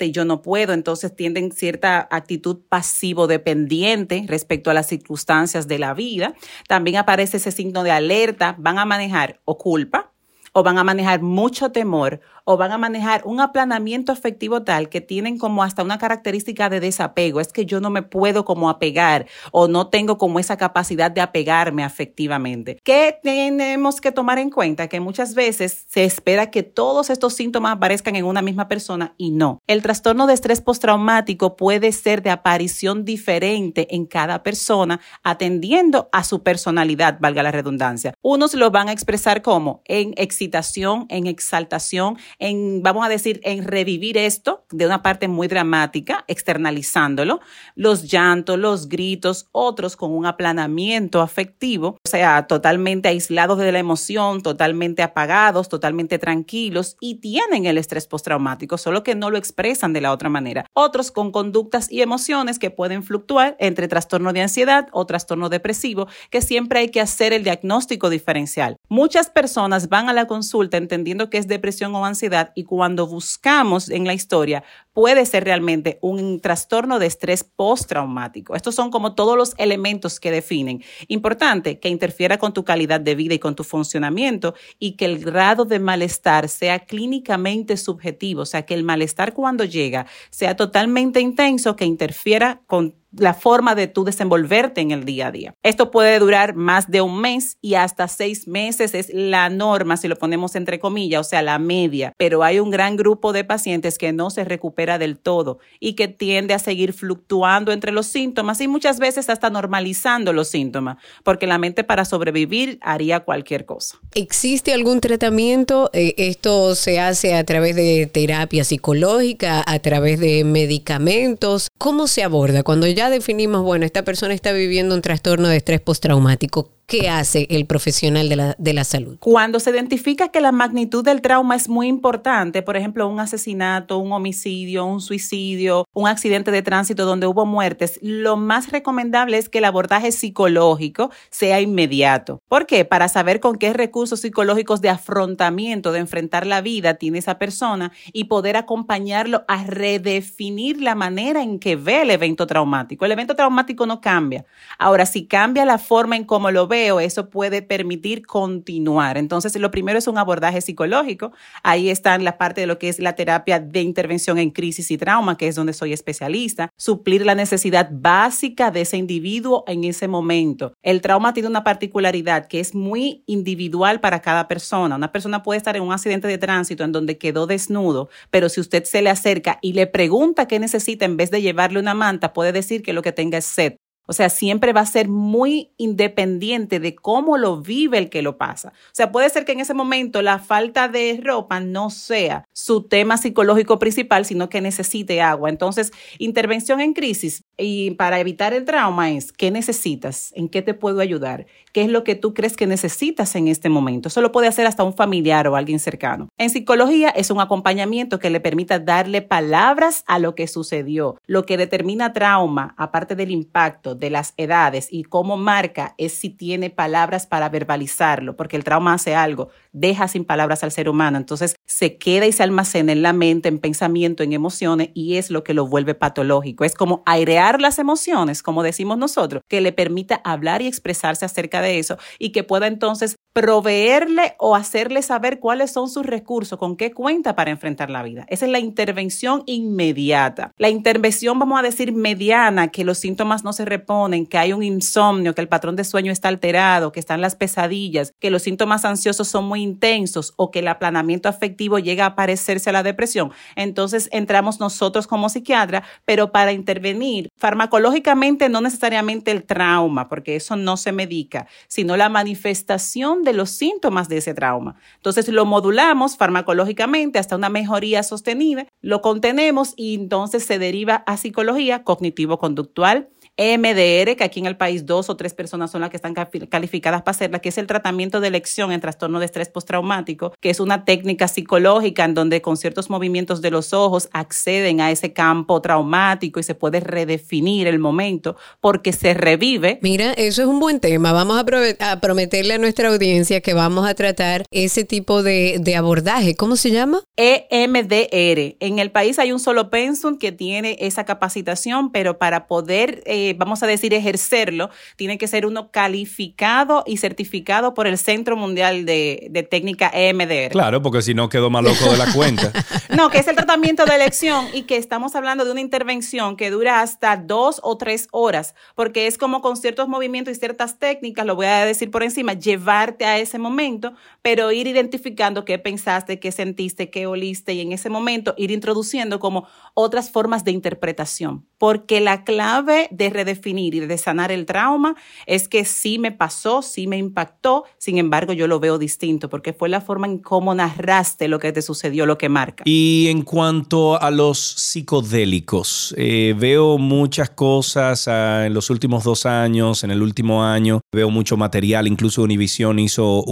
y 0.00 0.10
yo 0.10 0.24
no 0.24 0.42
puedo, 0.42 0.72
entonces 0.72 1.14
tienden 1.14 1.52
cierta 1.52 2.08
actitud 2.10 2.60
pasivo-dependiente 2.68 4.24
respecto 4.26 4.70
a 4.70 4.74
las 4.74 4.86
circunstancias 4.86 5.68
de 5.68 5.78
la 5.78 5.94
vida. 5.94 6.34
También 6.68 6.96
aparece 6.96 7.38
ese 7.38 7.52
signo 7.52 7.82
de 7.82 7.90
alerta, 7.90 8.54
van 8.58 8.78
a 8.78 8.84
manejar 8.84 9.40
o 9.44 9.58
culpa, 9.58 10.12
o 10.52 10.62
van 10.62 10.78
a 10.78 10.84
manejar 10.84 11.22
mucho 11.22 11.70
temor 11.70 12.20
o 12.50 12.56
van 12.56 12.72
a 12.72 12.78
manejar 12.78 13.20
un 13.26 13.40
aplanamiento 13.40 14.10
afectivo 14.10 14.62
tal 14.62 14.88
que 14.88 15.02
tienen 15.02 15.36
como 15.36 15.62
hasta 15.62 15.82
una 15.82 15.98
característica 15.98 16.70
de 16.70 16.80
desapego. 16.80 17.40
Es 17.40 17.52
que 17.52 17.66
yo 17.66 17.78
no 17.78 17.90
me 17.90 18.00
puedo 18.00 18.46
como 18.46 18.70
apegar 18.70 19.26
o 19.52 19.68
no 19.68 19.88
tengo 19.88 20.16
como 20.16 20.38
esa 20.38 20.56
capacidad 20.56 21.10
de 21.10 21.20
apegarme 21.20 21.84
afectivamente. 21.84 22.78
¿Qué 22.82 23.18
tenemos 23.22 24.00
que 24.00 24.12
tomar 24.12 24.38
en 24.38 24.48
cuenta? 24.48 24.88
Que 24.88 24.98
muchas 24.98 25.34
veces 25.34 25.84
se 25.88 26.04
espera 26.04 26.50
que 26.50 26.62
todos 26.62 27.10
estos 27.10 27.34
síntomas 27.34 27.72
aparezcan 27.72 28.16
en 28.16 28.24
una 28.24 28.40
misma 28.40 28.66
persona 28.66 29.12
y 29.18 29.30
no. 29.30 29.58
El 29.66 29.82
trastorno 29.82 30.26
de 30.26 30.32
estrés 30.32 30.62
postraumático 30.62 31.54
puede 31.54 31.92
ser 31.92 32.22
de 32.22 32.30
aparición 32.30 33.04
diferente 33.04 33.94
en 33.94 34.06
cada 34.06 34.42
persona 34.42 35.00
atendiendo 35.22 36.08
a 36.12 36.24
su 36.24 36.42
personalidad, 36.42 37.18
valga 37.20 37.42
la 37.42 37.52
redundancia. 37.52 38.14
Unos 38.22 38.54
lo 38.54 38.70
van 38.70 38.88
a 38.88 38.92
expresar 38.92 39.42
como 39.42 39.82
en 39.84 40.14
excitación, 40.16 41.04
en 41.10 41.26
exaltación, 41.26 42.16
en, 42.38 42.82
vamos 42.82 43.04
a 43.04 43.08
decir, 43.08 43.40
en 43.42 43.64
revivir 43.64 44.16
esto 44.16 44.64
de 44.70 44.86
una 44.86 45.02
parte 45.02 45.28
muy 45.28 45.48
dramática, 45.48 46.24
externalizándolo, 46.28 47.40
los 47.74 48.04
llantos, 48.04 48.58
los 48.58 48.88
gritos, 48.88 49.48
otros 49.52 49.96
con 49.96 50.12
un 50.12 50.26
aplanamiento 50.26 51.20
afectivo, 51.20 51.98
o 52.04 52.08
sea, 52.08 52.46
totalmente 52.46 53.08
aislados 53.08 53.58
de 53.58 53.72
la 53.72 53.78
emoción, 53.78 54.42
totalmente 54.42 55.02
apagados, 55.02 55.68
totalmente 55.68 56.18
tranquilos 56.18 56.96
y 57.00 57.16
tienen 57.16 57.66
el 57.66 57.78
estrés 57.78 58.06
postraumático, 58.06 58.78
solo 58.78 59.02
que 59.02 59.14
no 59.14 59.30
lo 59.30 59.38
expresan 59.38 59.92
de 59.92 60.00
la 60.00 60.12
otra 60.12 60.28
manera. 60.28 60.64
Otros 60.74 61.10
con 61.10 61.32
conductas 61.32 61.90
y 61.90 62.02
emociones 62.02 62.58
que 62.58 62.70
pueden 62.70 63.02
fluctuar 63.02 63.56
entre 63.58 63.88
trastorno 63.88 64.32
de 64.32 64.42
ansiedad 64.42 64.88
o 64.92 65.06
trastorno 65.06 65.48
depresivo, 65.48 66.06
que 66.30 66.40
siempre 66.40 66.80
hay 66.80 66.90
que 66.90 67.00
hacer 67.00 67.32
el 67.32 67.42
diagnóstico 67.42 68.10
diferencial. 68.10 68.76
Muchas 68.88 69.30
personas 69.30 69.88
van 69.88 70.08
a 70.08 70.12
la 70.12 70.26
consulta 70.26 70.76
entendiendo 70.76 71.30
que 71.30 71.38
es 71.38 71.48
depresión 71.48 71.94
o 71.94 72.04
ansiedad 72.04 72.27
y 72.54 72.64
cuando 72.64 73.06
buscamos 73.06 73.88
en 73.90 74.06
la 74.06 74.14
historia 74.14 74.64
puede 74.92 75.24
ser 75.26 75.44
realmente 75.44 75.98
un 76.02 76.40
trastorno 76.40 76.98
de 76.98 77.06
estrés 77.06 77.44
postraumático. 77.44 78.56
Estos 78.56 78.74
son 78.74 78.90
como 78.90 79.14
todos 79.14 79.36
los 79.36 79.54
elementos 79.56 80.18
que 80.18 80.32
definen. 80.32 80.82
Importante 81.06 81.78
que 81.78 81.88
interfiera 81.88 82.38
con 82.38 82.52
tu 82.52 82.64
calidad 82.64 83.00
de 83.00 83.14
vida 83.14 83.34
y 83.34 83.38
con 83.38 83.54
tu 83.54 83.62
funcionamiento 83.62 84.54
y 84.78 84.96
que 84.96 85.04
el 85.04 85.18
grado 85.24 85.64
de 85.64 85.78
malestar 85.78 86.48
sea 86.48 86.80
clínicamente 86.80 87.76
subjetivo, 87.76 88.42
o 88.42 88.46
sea, 88.46 88.66
que 88.66 88.74
el 88.74 88.82
malestar 88.82 89.34
cuando 89.34 89.64
llega 89.64 90.06
sea 90.30 90.56
totalmente 90.56 91.20
intenso, 91.20 91.76
que 91.76 91.84
interfiera 91.84 92.62
con 92.66 92.96
la 93.16 93.34
forma 93.34 93.74
de 93.74 93.88
tú 93.88 94.04
desenvolverte 94.04 94.80
en 94.80 94.90
el 94.90 95.04
día 95.04 95.28
a 95.28 95.30
día. 95.32 95.54
Esto 95.62 95.90
puede 95.90 96.18
durar 96.18 96.54
más 96.54 96.90
de 96.90 97.00
un 97.00 97.20
mes 97.20 97.56
y 97.60 97.74
hasta 97.74 98.08
seis 98.08 98.46
meses 98.46 98.94
es 98.94 99.10
la 99.12 99.48
norma, 99.48 99.96
si 99.96 100.08
lo 100.08 100.16
ponemos 100.16 100.54
entre 100.56 100.78
comillas, 100.78 101.20
o 101.20 101.28
sea, 101.28 101.42
la 101.42 101.58
media. 101.58 102.12
Pero 102.16 102.42
hay 102.42 102.60
un 102.60 102.70
gran 102.70 102.96
grupo 102.96 103.32
de 103.32 103.44
pacientes 103.44 103.98
que 103.98 104.12
no 104.12 104.30
se 104.30 104.44
recupera 104.44 104.98
del 104.98 105.18
todo 105.18 105.58
y 105.80 105.94
que 105.94 106.08
tiende 106.08 106.54
a 106.54 106.58
seguir 106.58 106.92
fluctuando 106.92 107.72
entre 107.72 107.92
los 107.92 108.06
síntomas 108.06 108.60
y 108.60 108.68
muchas 108.68 108.98
veces 108.98 109.28
hasta 109.30 109.50
normalizando 109.50 110.32
los 110.32 110.48
síntomas, 110.48 110.98
porque 111.24 111.46
la 111.46 111.58
mente 111.58 111.84
para 111.84 112.04
sobrevivir 112.04 112.78
haría 112.82 113.20
cualquier 113.20 113.64
cosa. 113.64 113.98
¿Existe 114.14 114.72
algún 114.72 115.00
tratamiento? 115.00 115.90
Eh, 115.92 116.14
¿Esto 116.16 116.74
se 116.74 117.00
hace 117.00 117.34
a 117.34 117.44
través 117.44 117.76
de 117.76 118.06
terapia 118.06 118.64
psicológica, 118.64 119.62
a 119.66 119.78
través 119.78 120.20
de 120.20 120.44
medicamentos? 120.44 121.68
¿Cómo 121.78 122.06
se 122.06 122.22
aborda 122.22 122.62
cuando 122.62 122.86
ya 122.98 123.10
definimos, 123.10 123.62
bueno, 123.62 123.86
esta 123.86 124.02
persona 124.02 124.34
está 124.34 124.50
viviendo 124.50 124.92
un 124.92 125.02
trastorno 125.02 125.46
de 125.46 125.56
estrés 125.56 125.80
postraumático? 125.80 126.72
¿Qué 126.88 127.10
hace 127.10 127.46
el 127.50 127.66
profesional 127.66 128.30
de 128.30 128.36
la, 128.36 128.54
de 128.56 128.72
la 128.72 128.82
salud? 128.82 129.18
Cuando 129.20 129.60
se 129.60 129.68
identifica 129.68 130.28
que 130.28 130.40
la 130.40 130.52
magnitud 130.52 131.04
del 131.04 131.20
trauma 131.20 131.54
es 131.54 131.68
muy 131.68 131.86
importante, 131.86 132.62
por 132.62 132.78
ejemplo, 132.78 133.06
un 133.06 133.20
asesinato, 133.20 133.98
un 133.98 134.10
homicidio, 134.10 134.86
un 134.86 135.02
suicidio, 135.02 135.86
un 135.92 136.08
accidente 136.08 136.50
de 136.50 136.62
tránsito 136.62 137.04
donde 137.04 137.26
hubo 137.26 137.44
muertes, 137.44 137.98
lo 138.00 138.38
más 138.38 138.72
recomendable 138.72 139.36
es 139.36 139.50
que 139.50 139.58
el 139.58 139.66
abordaje 139.66 140.12
psicológico 140.12 141.10
sea 141.28 141.60
inmediato. 141.60 142.40
¿Por 142.48 142.64
qué? 142.64 142.86
Para 142.86 143.08
saber 143.08 143.38
con 143.38 143.56
qué 143.56 143.74
recursos 143.74 144.20
psicológicos 144.20 144.80
de 144.80 144.88
afrontamiento, 144.88 145.92
de 145.92 145.98
enfrentar 145.98 146.46
la 146.46 146.62
vida 146.62 146.94
tiene 146.94 147.18
esa 147.18 147.38
persona 147.38 147.92
y 148.14 148.24
poder 148.24 148.56
acompañarlo 148.56 149.44
a 149.46 149.62
redefinir 149.62 150.80
la 150.80 150.94
manera 150.94 151.42
en 151.42 151.58
que 151.58 151.76
ve 151.76 152.00
el 152.00 152.10
evento 152.10 152.46
traumático. 152.46 153.04
El 153.04 153.12
evento 153.12 153.36
traumático 153.36 153.84
no 153.84 154.00
cambia. 154.00 154.46
Ahora, 154.78 155.04
si 155.04 155.26
cambia 155.26 155.66
la 155.66 155.76
forma 155.76 156.16
en 156.16 156.24
cómo 156.24 156.50
lo 156.50 156.66
ve, 156.66 156.77
eso 156.86 157.30
puede 157.30 157.62
permitir 157.62 158.26
continuar. 158.26 159.18
Entonces, 159.18 159.54
lo 159.56 159.70
primero 159.70 159.98
es 159.98 160.06
un 160.06 160.18
abordaje 160.18 160.60
psicológico. 160.60 161.32
Ahí 161.62 161.90
está 161.90 162.16
la 162.18 162.38
parte 162.38 162.60
de 162.60 162.66
lo 162.66 162.78
que 162.78 162.88
es 162.88 162.98
la 162.98 163.14
terapia 163.14 163.58
de 163.60 163.82
intervención 163.82 164.38
en 164.38 164.50
crisis 164.50 164.90
y 164.90 164.98
trauma, 164.98 165.36
que 165.36 165.48
es 165.48 165.54
donde 165.54 165.72
soy 165.72 165.92
especialista. 165.92 166.70
Suplir 166.76 167.24
la 167.26 167.34
necesidad 167.34 167.88
básica 167.92 168.70
de 168.70 168.82
ese 168.82 168.96
individuo 168.96 169.64
en 169.66 169.84
ese 169.84 170.08
momento. 170.08 170.72
El 170.82 171.00
trauma 171.00 171.32
tiene 171.34 171.48
una 171.48 171.64
particularidad 171.64 172.46
que 172.46 172.60
es 172.60 172.74
muy 172.74 173.22
individual 173.26 174.00
para 174.00 174.20
cada 174.20 174.48
persona. 174.48 174.96
Una 174.96 175.12
persona 175.12 175.42
puede 175.42 175.58
estar 175.58 175.76
en 175.76 175.82
un 175.82 175.92
accidente 175.92 176.28
de 176.28 176.38
tránsito 176.38 176.84
en 176.84 176.92
donde 176.92 177.18
quedó 177.18 177.46
desnudo, 177.46 178.08
pero 178.30 178.48
si 178.48 178.60
usted 178.60 178.84
se 178.84 179.02
le 179.02 179.10
acerca 179.10 179.58
y 179.62 179.72
le 179.72 179.86
pregunta 179.86 180.46
qué 180.46 180.58
necesita 180.58 181.04
en 181.04 181.16
vez 181.16 181.30
de 181.30 181.42
llevarle 181.42 181.80
una 181.80 181.94
manta, 181.94 182.32
puede 182.32 182.52
decir 182.52 182.82
que 182.82 182.92
lo 182.92 183.02
que 183.02 183.12
tenga 183.12 183.38
es 183.38 183.44
sed. 183.44 183.76
O 184.08 184.14
sea, 184.14 184.30
siempre 184.30 184.72
va 184.72 184.80
a 184.80 184.86
ser 184.86 185.06
muy 185.06 185.70
independiente 185.76 186.80
de 186.80 186.94
cómo 186.94 187.36
lo 187.36 187.60
vive 187.60 187.98
el 187.98 188.08
que 188.08 188.22
lo 188.22 188.38
pasa. 188.38 188.70
O 188.70 188.94
sea, 188.94 189.12
puede 189.12 189.28
ser 189.28 189.44
que 189.44 189.52
en 189.52 189.60
ese 189.60 189.74
momento 189.74 190.22
la 190.22 190.38
falta 190.38 190.88
de 190.88 191.20
ropa 191.22 191.60
no 191.60 191.90
sea 191.90 192.46
su 192.54 192.84
tema 192.84 193.18
psicológico 193.18 193.78
principal, 193.78 194.24
sino 194.24 194.48
que 194.48 194.62
necesite 194.62 195.20
agua. 195.20 195.50
Entonces, 195.50 195.92
intervención 196.18 196.80
en 196.80 196.94
crisis 196.94 197.44
y 197.58 197.90
para 197.92 198.18
evitar 198.18 198.54
el 198.54 198.64
trauma 198.64 199.10
es, 199.10 199.30
¿qué 199.30 199.50
necesitas? 199.50 200.32
¿En 200.34 200.48
qué 200.48 200.62
te 200.62 200.72
puedo 200.72 201.00
ayudar? 201.00 201.46
¿Qué 201.72 201.82
es 201.82 201.90
lo 201.90 202.02
que 202.02 202.14
tú 202.14 202.32
crees 202.32 202.56
que 202.56 202.66
necesitas 202.66 203.36
en 203.36 203.46
este 203.48 203.68
momento? 203.68 204.08
Eso 204.08 204.22
lo 204.22 204.32
puede 204.32 204.48
hacer 204.48 204.66
hasta 204.66 204.84
un 204.84 204.94
familiar 204.94 205.46
o 205.48 205.56
alguien 205.56 205.80
cercano. 205.80 206.28
En 206.38 206.48
psicología 206.48 207.10
es 207.10 207.30
un 207.30 207.40
acompañamiento 207.40 208.18
que 208.18 208.30
le 208.30 208.40
permita 208.40 208.78
darle 208.78 209.20
palabras 209.20 210.02
a 210.06 210.18
lo 210.18 210.34
que 210.34 210.46
sucedió. 210.46 211.18
Lo 211.26 211.44
que 211.44 211.58
determina 211.58 212.14
trauma, 212.14 212.74
aparte 212.78 213.14
del 213.14 213.30
impacto, 213.30 213.97
de 213.98 214.10
las 214.10 214.34
edades 214.36 214.88
y 214.90 215.04
cómo 215.04 215.36
marca 215.36 215.94
es 215.98 216.12
si 216.12 216.30
tiene 216.30 216.70
palabras 216.70 217.26
para 217.26 217.48
verbalizarlo, 217.48 218.36
porque 218.36 218.56
el 218.56 218.64
trauma 218.64 218.94
hace 218.94 219.14
algo, 219.14 219.48
deja 219.72 220.08
sin 220.08 220.24
palabras 220.24 220.62
al 220.64 220.72
ser 220.72 220.88
humano, 220.88 221.18
entonces 221.18 221.56
se 221.66 221.98
queda 221.98 222.26
y 222.26 222.32
se 222.32 222.42
almacena 222.42 222.92
en 222.92 223.02
la 223.02 223.12
mente, 223.12 223.48
en 223.48 223.58
pensamiento, 223.58 224.22
en 224.22 224.32
emociones 224.32 224.90
y 224.94 225.16
es 225.16 225.30
lo 225.30 225.44
que 225.44 225.54
lo 225.54 225.66
vuelve 225.66 225.94
patológico. 225.94 226.64
Es 226.64 226.74
como 226.74 227.02
airear 227.06 227.60
las 227.60 227.78
emociones, 227.78 228.42
como 228.42 228.62
decimos 228.62 228.98
nosotros, 228.98 229.42
que 229.48 229.60
le 229.60 229.72
permita 229.72 230.20
hablar 230.24 230.62
y 230.62 230.66
expresarse 230.66 231.24
acerca 231.24 231.60
de 231.60 231.78
eso 231.78 231.98
y 232.18 232.30
que 232.30 232.44
pueda 232.44 232.66
entonces 232.66 233.16
proveerle 233.38 234.34
o 234.38 234.56
hacerle 234.56 235.00
saber 235.00 235.38
cuáles 235.38 235.70
son 235.70 235.88
sus 235.88 236.04
recursos, 236.04 236.58
con 236.58 236.76
qué 236.76 236.90
cuenta 236.90 237.36
para 237.36 237.52
enfrentar 237.52 237.88
la 237.88 238.02
vida. 238.02 238.26
Esa 238.28 238.46
es 238.46 238.50
la 238.50 238.58
intervención 238.58 239.44
inmediata. 239.46 240.52
La 240.58 240.70
intervención, 240.70 241.38
vamos 241.38 241.60
a 241.60 241.62
decir, 241.62 241.92
mediana, 241.92 242.66
que 242.66 242.82
los 242.82 242.98
síntomas 242.98 243.44
no 243.44 243.52
se 243.52 243.64
reponen, 243.64 244.26
que 244.26 244.38
hay 244.38 244.52
un 244.52 244.64
insomnio, 244.64 245.36
que 245.36 245.40
el 245.40 245.46
patrón 245.46 245.76
de 245.76 245.84
sueño 245.84 246.10
está 246.10 246.26
alterado, 246.26 246.90
que 246.90 246.98
están 246.98 247.20
las 247.20 247.36
pesadillas, 247.36 248.12
que 248.18 248.30
los 248.30 248.42
síntomas 248.42 248.84
ansiosos 248.84 249.28
son 249.28 249.44
muy 249.44 249.62
intensos 249.62 250.34
o 250.34 250.50
que 250.50 250.58
el 250.58 250.66
aplanamiento 250.66 251.28
afectivo 251.28 251.78
llega 251.78 252.06
a 252.06 252.16
parecerse 252.16 252.70
a 252.70 252.72
la 252.72 252.82
depresión. 252.82 253.30
Entonces 253.54 254.08
entramos 254.10 254.58
nosotros 254.58 255.06
como 255.06 255.28
psiquiatra, 255.28 255.84
pero 256.04 256.32
para 256.32 256.50
intervenir 256.50 257.28
farmacológicamente 257.36 258.48
no 258.48 258.60
necesariamente 258.62 259.30
el 259.30 259.44
trauma, 259.44 260.08
porque 260.08 260.34
eso 260.34 260.56
no 260.56 260.76
se 260.76 260.90
medica, 260.90 261.46
sino 261.68 261.96
la 261.96 262.08
manifestación 262.08 263.22
de 263.22 263.27
los 263.32 263.50
síntomas 263.50 264.08
de 264.08 264.18
ese 264.18 264.34
trauma. 264.34 264.76
Entonces 264.96 265.28
lo 265.28 265.44
modulamos 265.44 266.16
farmacológicamente 266.16 267.18
hasta 267.18 267.36
una 267.36 267.48
mejoría 267.48 268.02
sostenida, 268.02 268.66
lo 268.80 269.02
contenemos 269.02 269.74
y 269.76 269.94
entonces 269.94 270.44
se 270.44 270.58
deriva 270.58 271.02
a 271.06 271.16
psicología 271.16 271.84
cognitivo-conductual 271.84 273.08
EMDR, 273.38 274.16
que 274.16 274.24
aquí 274.24 274.40
en 274.40 274.46
el 274.46 274.56
país 274.56 274.84
dos 274.84 275.08
o 275.08 275.16
tres 275.16 275.32
personas 275.32 275.70
son 275.70 275.80
las 275.80 275.90
que 275.90 275.96
están 275.96 276.12
calificadas 276.12 277.02
para 277.02 277.12
hacerla, 277.12 277.38
que 277.38 277.50
es 277.50 277.56
el 277.56 277.68
tratamiento 277.68 278.20
de 278.20 278.26
elección 278.26 278.72
en 278.72 278.80
trastorno 278.80 279.20
de 279.20 279.26
estrés 279.26 279.48
postraumático, 279.48 280.34
que 280.40 280.50
es 280.50 280.58
una 280.58 280.84
técnica 280.84 281.28
psicológica 281.28 282.04
en 282.04 282.14
donde 282.14 282.42
con 282.42 282.56
ciertos 282.56 282.90
movimientos 282.90 283.40
de 283.40 283.52
los 283.52 283.72
ojos 283.72 284.08
acceden 284.12 284.80
a 284.80 284.90
ese 284.90 285.12
campo 285.12 285.62
traumático 285.62 286.40
y 286.40 286.42
se 286.42 286.56
puede 286.56 286.80
redefinir 286.80 287.68
el 287.68 287.78
momento 287.78 288.36
porque 288.60 288.92
se 288.92 289.14
revive. 289.14 289.78
Mira, 289.82 290.12
eso 290.14 290.42
es 290.42 290.48
un 290.48 290.58
buen 290.58 290.80
tema. 290.80 291.12
Vamos 291.12 291.40
a, 291.40 292.00
prometerle 292.00 292.54
a 292.54 292.58
nuestra 292.58 292.88
audiencia 292.88 293.40
que 293.40 293.54
vamos 293.54 293.88
a 293.88 293.94
tratar 293.94 294.44
ese 294.50 294.84
tipo 294.84 295.22
de, 295.22 295.58
de 295.60 295.76
abordaje. 295.76 296.34
¿Cómo 296.34 296.56
se 296.56 296.72
llama? 296.72 297.04
EMDR. 297.16 298.56
En 298.58 298.80
el 298.80 298.90
país 298.90 299.20
hay 299.20 299.30
un 299.30 299.38
solo 299.38 299.70
pensum 299.70 300.18
que 300.18 300.32
tiene 300.32 300.76
esa 300.80 301.04
capacitación, 301.04 301.92
pero 301.92 302.18
para 302.18 302.48
poder... 302.48 303.04
Eh, 303.06 303.27
vamos 303.34 303.62
a 303.62 303.66
decir, 303.66 303.94
ejercerlo, 303.94 304.70
tiene 304.96 305.18
que 305.18 305.28
ser 305.28 305.46
uno 305.46 305.70
calificado 305.70 306.84
y 306.86 306.98
certificado 306.98 307.74
por 307.74 307.86
el 307.86 307.98
Centro 307.98 308.36
Mundial 308.36 308.84
de, 308.84 309.46
Técnica 309.50 309.90
EMDR. 309.92 310.50
Claro, 310.50 310.82
porque 310.82 311.02
si 311.02 311.14
no 311.14 311.28
quedó 311.28 311.50
más 311.50 311.64
loco 311.64 311.90
de 311.90 311.96
la 311.96 312.12
cuenta. 312.12 312.52
no, 312.96 313.10
que 313.10 313.18
es 313.18 313.28
el 313.28 313.36
tratamiento 313.36 313.84
de 313.84 313.94
elección 313.94 314.46
y 314.52 314.62
que 314.62 314.76
estamos 314.76 315.14
hablando 315.14 315.44
de 315.44 315.52
una 315.52 315.60
intervención 315.60 316.36
que 316.36 316.50
dura 316.50 316.80
hasta 316.80 317.16
dos 317.16 317.60
o 317.62 317.76
tres 317.76 318.08
horas, 318.10 318.54
porque 318.74 319.06
es 319.06 319.18
como 319.18 319.40
con 319.40 319.56
ciertos 319.56 319.88
movimientos 319.88 320.36
y 320.36 320.38
ciertas 320.38 320.78
técnicas, 320.78 321.26
lo 321.26 321.36
voy 321.36 321.46
a 321.46 321.64
decir 321.64 321.90
por 321.90 322.02
encima, 322.02 322.34
llevarte 322.34 323.04
a 323.04 323.18
ese 323.18 323.38
momento, 323.38 323.94
pero 324.22 324.52
ir 324.52 324.66
identificando 324.66 325.44
qué 325.44 325.58
pensaste, 325.58 326.18
qué 326.18 326.32
sentiste, 326.32 326.90
qué 326.90 327.06
oliste 327.06 327.54
y 327.54 327.60
en 327.60 327.72
ese 327.72 327.90
momento 327.90 328.34
ir 328.36 328.50
introduciendo 328.50 329.18
como 329.18 329.48
otras 329.74 330.10
formas 330.10 330.44
de 330.44 330.52
interpretación, 330.52 331.46
porque 331.58 332.00
la 332.00 332.24
clave 332.24 332.88
de 332.90 333.10
redefinir 333.10 333.74
y 333.74 333.80
de 333.80 333.98
sanar 333.98 334.32
el 334.32 334.46
trauma 334.46 334.94
es 335.26 335.48
que 335.48 335.64
sí 335.64 335.98
me 335.98 336.12
pasó, 336.12 336.62
sí 336.62 336.86
me 336.86 336.96
impactó, 336.96 337.64
sin 337.78 337.98
embargo 337.98 338.32
yo 338.32 338.46
lo 338.46 338.60
veo 338.60 338.78
distinto 338.78 339.28
porque 339.28 339.52
fue 339.52 339.68
la 339.68 339.80
forma 339.80 340.06
en 340.06 340.18
cómo 340.18 340.54
narraste 340.54 341.28
lo 341.28 341.38
que 341.38 341.52
te 341.52 341.62
sucedió, 341.62 342.06
lo 342.06 342.16
que 342.16 342.28
marca. 342.28 342.62
Y 342.66 343.08
en 343.08 343.22
cuanto 343.22 344.00
a 344.00 344.10
los 344.10 344.38
psicodélicos, 344.38 345.94
eh, 345.98 346.34
veo 346.38 346.78
muchas 346.78 347.30
cosas 347.30 348.06
ah, 348.06 348.46
en 348.46 348.54
los 348.54 348.70
últimos 348.70 349.04
dos 349.04 349.26
años, 349.26 349.82
en 349.82 349.90
el 349.90 350.00
último 350.00 350.44
año, 350.44 350.80
veo 350.92 351.10
mucho 351.10 351.36
material, 351.36 351.88
incluso 351.88 352.22
Univision 352.22 352.78
hizo 352.78 353.24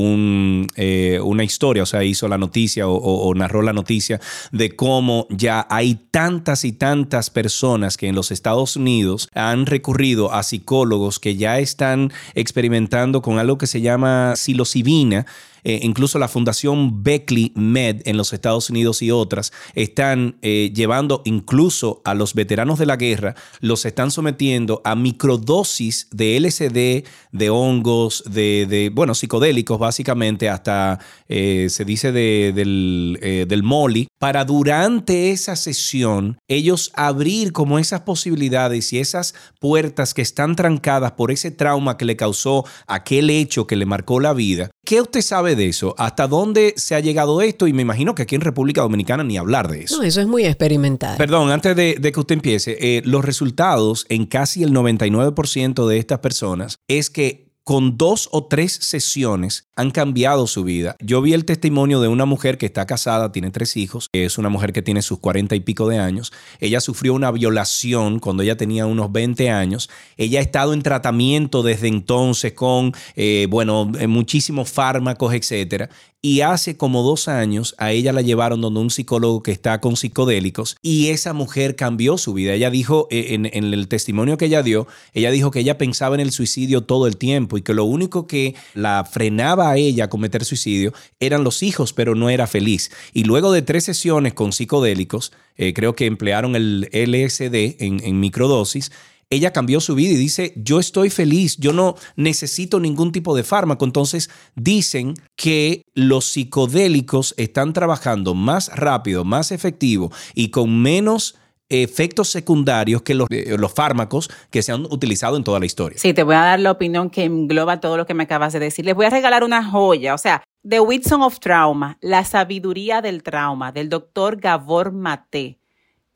eh, 0.76 1.20
una 1.22 1.44
historia, 1.44 1.84
o 1.84 1.86
sea, 1.86 2.02
hizo 2.02 2.26
la 2.26 2.38
noticia 2.38 2.88
o 2.88 3.32
narró 3.34 3.62
la 3.62 3.72
noticia 3.72 4.20
de 4.50 4.74
cómo 4.74 5.26
ya 5.30 5.66
hay 5.70 5.94
tantas 6.10 6.64
y 6.64 6.72
tantas 6.72 7.30
personas 7.30 7.96
que 7.96 8.08
en 8.08 8.15
los 8.16 8.32
Estados 8.32 8.74
Unidos 8.74 9.28
han 9.34 9.66
recurrido 9.66 10.32
a 10.32 10.42
psicólogos 10.42 11.20
que 11.20 11.36
ya 11.36 11.60
están 11.60 12.12
experimentando 12.34 13.22
con 13.22 13.38
algo 13.38 13.58
que 13.58 13.68
se 13.68 13.80
llama 13.80 14.34
psilocibina, 14.34 15.26
eh, 15.64 15.80
incluso 15.82 16.18
la 16.18 16.28
Fundación 16.28 17.02
Beckley 17.02 17.52
Med 17.54 18.02
en 18.04 18.16
los 18.16 18.32
Estados 18.32 18.70
Unidos 18.70 19.02
y 19.02 19.10
otras, 19.10 19.52
están 19.74 20.36
eh, 20.42 20.72
llevando 20.74 21.22
incluso 21.24 22.02
a 22.04 22.14
los 22.14 22.34
veteranos 22.34 22.78
de 22.78 22.86
la 22.86 22.96
guerra, 22.96 23.34
los 23.60 23.84
están 23.84 24.10
sometiendo 24.10 24.80
a 24.84 24.94
microdosis 24.94 26.08
de 26.10 26.38
LSD, 26.40 27.04
de 27.32 27.50
hongos, 27.50 28.24
de, 28.26 28.90
bueno, 28.94 29.14
psicodélicos 29.14 29.78
básicamente, 29.78 30.48
hasta 30.48 30.98
se 31.28 31.84
dice 31.84 32.12
del, 32.12 33.18
del 33.48 33.62
molly, 33.62 34.08
para 34.18 34.44
durante 34.44 35.30
esa 35.30 35.56
sesión 35.56 36.38
ellos 36.48 36.90
abrir 36.94 37.52
como 37.52 37.78
esas 37.78 38.00
posibilidades 38.02 38.92
y 38.92 38.98
esas 38.98 39.34
puertas 39.60 40.14
que 40.14 40.22
están 40.22 40.56
trancadas 40.56 41.12
por 41.12 41.30
ese 41.30 41.50
trauma 41.50 41.96
que 41.96 42.04
le 42.04 42.16
causó 42.16 42.64
aquel 42.86 43.30
hecho 43.30 43.66
que 43.66 43.76
le 43.76 43.86
marcó 43.86 44.20
la 44.20 44.32
vida. 44.32 44.70
¿Qué 44.84 45.00
usted 45.00 45.22
sabe 45.22 45.55
de 45.56 45.68
eso? 45.68 45.94
¿Hasta 45.98 46.28
dónde 46.28 46.74
se 46.76 46.94
ha 46.94 47.00
llegado 47.00 47.40
esto? 47.42 47.66
Y 47.66 47.72
me 47.72 47.82
imagino 47.82 48.14
que 48.14 48.22
aquí 48.22 48.34
en 48.34 48.40
República 48.40 48.82
Dominicana 48.82 49.24
ni 49.24 49.36
hablar 49.36 49.68
de 49.68 49.82
eso. 49.82 49.98
No, 49.98 50.02
eso 50.02 50.20
es 50.20 50.26
muy 50.26 50.44
experimental. 50.44 51.16
Perdón, 51.16 51.50
antes 51.50 51.74
de, 51.74 51.94
que 52.00 52.20
usted 52.20 52.34
empiece, 52.34 52.76
eh, 52.80 53.02
los 53.04 53.24
resultados 53.24 54.06
en 54.08 54.26
casi 54.26 54.62
el 54.62 54.72
99% 54.72 55.86
de 55.86 55.98
estas 55.98 56.20
personas 56.20 56.78
es 56.88 57.10
que 57.10 57.45
con 57.66 57.98
dos 57.98 58.28
o 58.30 58.44
tres 58.44 58.78
sesiones 58.80 59.66
han 59.74 59.90
cambiado 59.90 60.46
su 60.46 60.62
vida. 60.62 60.94
Yo 61.00 61.20
vi 61.20 61.32
el 61.32 61.44
testimonio 61.44 62.00
de 62.00 62.06
una 62.06 62.24
mujer 62.24 62.58
que 62.58 62.66
está 62.66 62.86
casada, 62.86 63.32
tiene 63.32 63.50
tres 63.50 63.76
hijos, 63.76 64.08
es 64.12 64.38
una 64.38 64.48
mujer 64.48 64.72
que 64.72 64.82
tiene 64.82 65.02
sus 65.02 65.18
cuarenta 65.18 65.56
y 65.56 65.60
pico 65.60 65.88
de 65.88 65.98
años. 65.98 66.32
Ella 66.60 66.80
sufrió 66.80 67.12
una 67.12 67.32
violación 67.32 68.20
cuando 68.20 68.44
ella 68.44 68.56
tenía 68.56 68.86
unos 68.86 69.10
20 69.10 69.50
años. 69.50 69.90
Ella 70.16 70.38
ha 70.38 70.42
estado 70.42 70.74
en 70.74 70.82
tratamiento 70.82 71.64
desde 71.64 71.88
entonces 71.88 72.52
con, 72.52 72.94
eh, 73.16 73.48
bueno, 73.50 73.90
eh, 73.98 74.06
muchísimos 74.06 74.70
fármacos, 74.70 75.34
etcétera. 75.34 75.90
Y 76.28 76.40
hace 76.40 76.76
como 76.76 77.04
dos 77.04 77.28
años 77.28 77.76
a 77.78 77.92
ella 77.92 78.12
la 78.12 78.20
llevaron 78.20 78.60
donde 78.60 78.80
un 78.80 78.90
psicólogo 78.90 79.44
que 79.44 79.52
está 79.52 79.80
con 79.80 79.94
psicodélicos 79.94 80.76
y 80.82 81.10
esa 81.10 81.34
mujer 81.34 81.76
cambió 81.76 82.18
su 82.18 82.34
vida. 82.34 82.52
Ella 82.52 82.68
dijo, 82.68 83.06
eh, 83.12 83.26
en, 83.34 83.46
el 83.46 83.86
testimonio 83.86 84.36
que 84.36 84.46
ella 84.46 84.64
dio, 84.64 84.88
ella 85.12 85.30
dijo 85.30 85.52
que 85.52 85.60
ella 85.60 85.78
pensaba 85.78 86.16
en 86.16 86.20
el 86.20 86.32
suicidio 86.32 86.80
todo 86.80 87.06
el 87.06 87.16
tiempo 87.16 87.58
y 87.58 87.62
que 87.62 87.74
lo 87.74 87.84
único 87.84 88.26
que 88.26 88.56
la 88.74 89.08
frenaba 89.08 89.70
a 89.70 89.76
ella 89.76 90.06
a 90.06 90.10
cometer 90.10 90.44
suicidio 90.44 90.92
eran 91.20 91.44
los 91.44 91.62
hijos, 91.62 91.92
pero 91.92 92.16
no 92.16 92.28
era 92.28 92.48
feliz. 92.48 92.90
Y 93.12 93.22
luego 93.22 93.52
de 93.52 93.62
tres 93.62 93.84
sesiones 93.84 94.34
con 94.34 94.52
psicodélicos, 94.52 95.30
eh, 95.56 95.74
creo 95.74 95.94
que 95.94 96.06
emplearon 96.06 96.56
el 96.56 96.88
LSD 96.92 97.76
en 97.78 98.18
microdosis, 98.18 98.90
ella 99.30 99.52
cambió 99.52 99.80
su 99.80 99.94
vida 99.94 100.12
y 100.12 100.16
dice, 100.16 100.52
yo 100.56 100.78
estoy 100.78 101.10
feliz, 101.10 101.56
yo 101.58 101.72
no 101.72 101.96
necesito 102.14 102.78
ningún 102.78 103.12
tipo 103.12 103.36
de 103.36 103.42
fármaco. 103.42 103.84
Entonces 103.84 104.30
dicen 104.54 105.14
que 105.34 105.82
los 105.94 106.26
psicodélicos 106.26 107.34
están 107.36 107.72
trabajando 107.72 108.34
más 108.34 108.70
rápido, 108.74 109.24
más 109.24 109.50
efectivo 109.50 110.12
y 110.34 110.50
con 110.50 110.80
menos 110.80 111.36
efectos 111.68 112.28
secundarios 112.28 113.02
que 113.02 113.14
los, 113.14 113.26
eh, 113.30 113.56
los, 113.58 113.72
fármacos 113.72 114.30
que 114.50 114.62
se 114.62 114.70
han 114.70 114.84
utilizado 114.84 115.36
en 115.36 115.42
toda 115.42 115.58
la 115.58 115.66
historia. 115.66 115.98
Sí, 115.98 116.14
te 116.14 116.22
voy 116.22 116.36
a 116.36 116.40
dar 116.40 116.60
la 116.60 116.70
opinión 116.70 117.10
que 117.10 117.24
engloba 117.24 117.80
todo 117.80 117.96
lo 117.96 118.06
que 118.06 118.14
me 118.14 118.22
acabas 118.22 118.52
de 118.52 118.60
decir. 118.60 118.84
Les 118.84 118.94
voy 118.94 119.06
a 119.06 119.10
regalar 119.10 119.42
una 119.42 119.64
joya, 119.64 120.14
o 120.14 120.18
sea, 120.18 120.44
The 120.68 120.78
Wisdom 120.78 121.22
of 121.22 121.40
Trauma, 121.40 121.98
la 122.00 122.24
sabiduría 122.24 123.02
del 123.02 123.24
trauma, 123.24 123.72
del 123.72 123.88
doctor 123.88 124.36
Gabor 124.36 124.92
Mate 124.92 125.58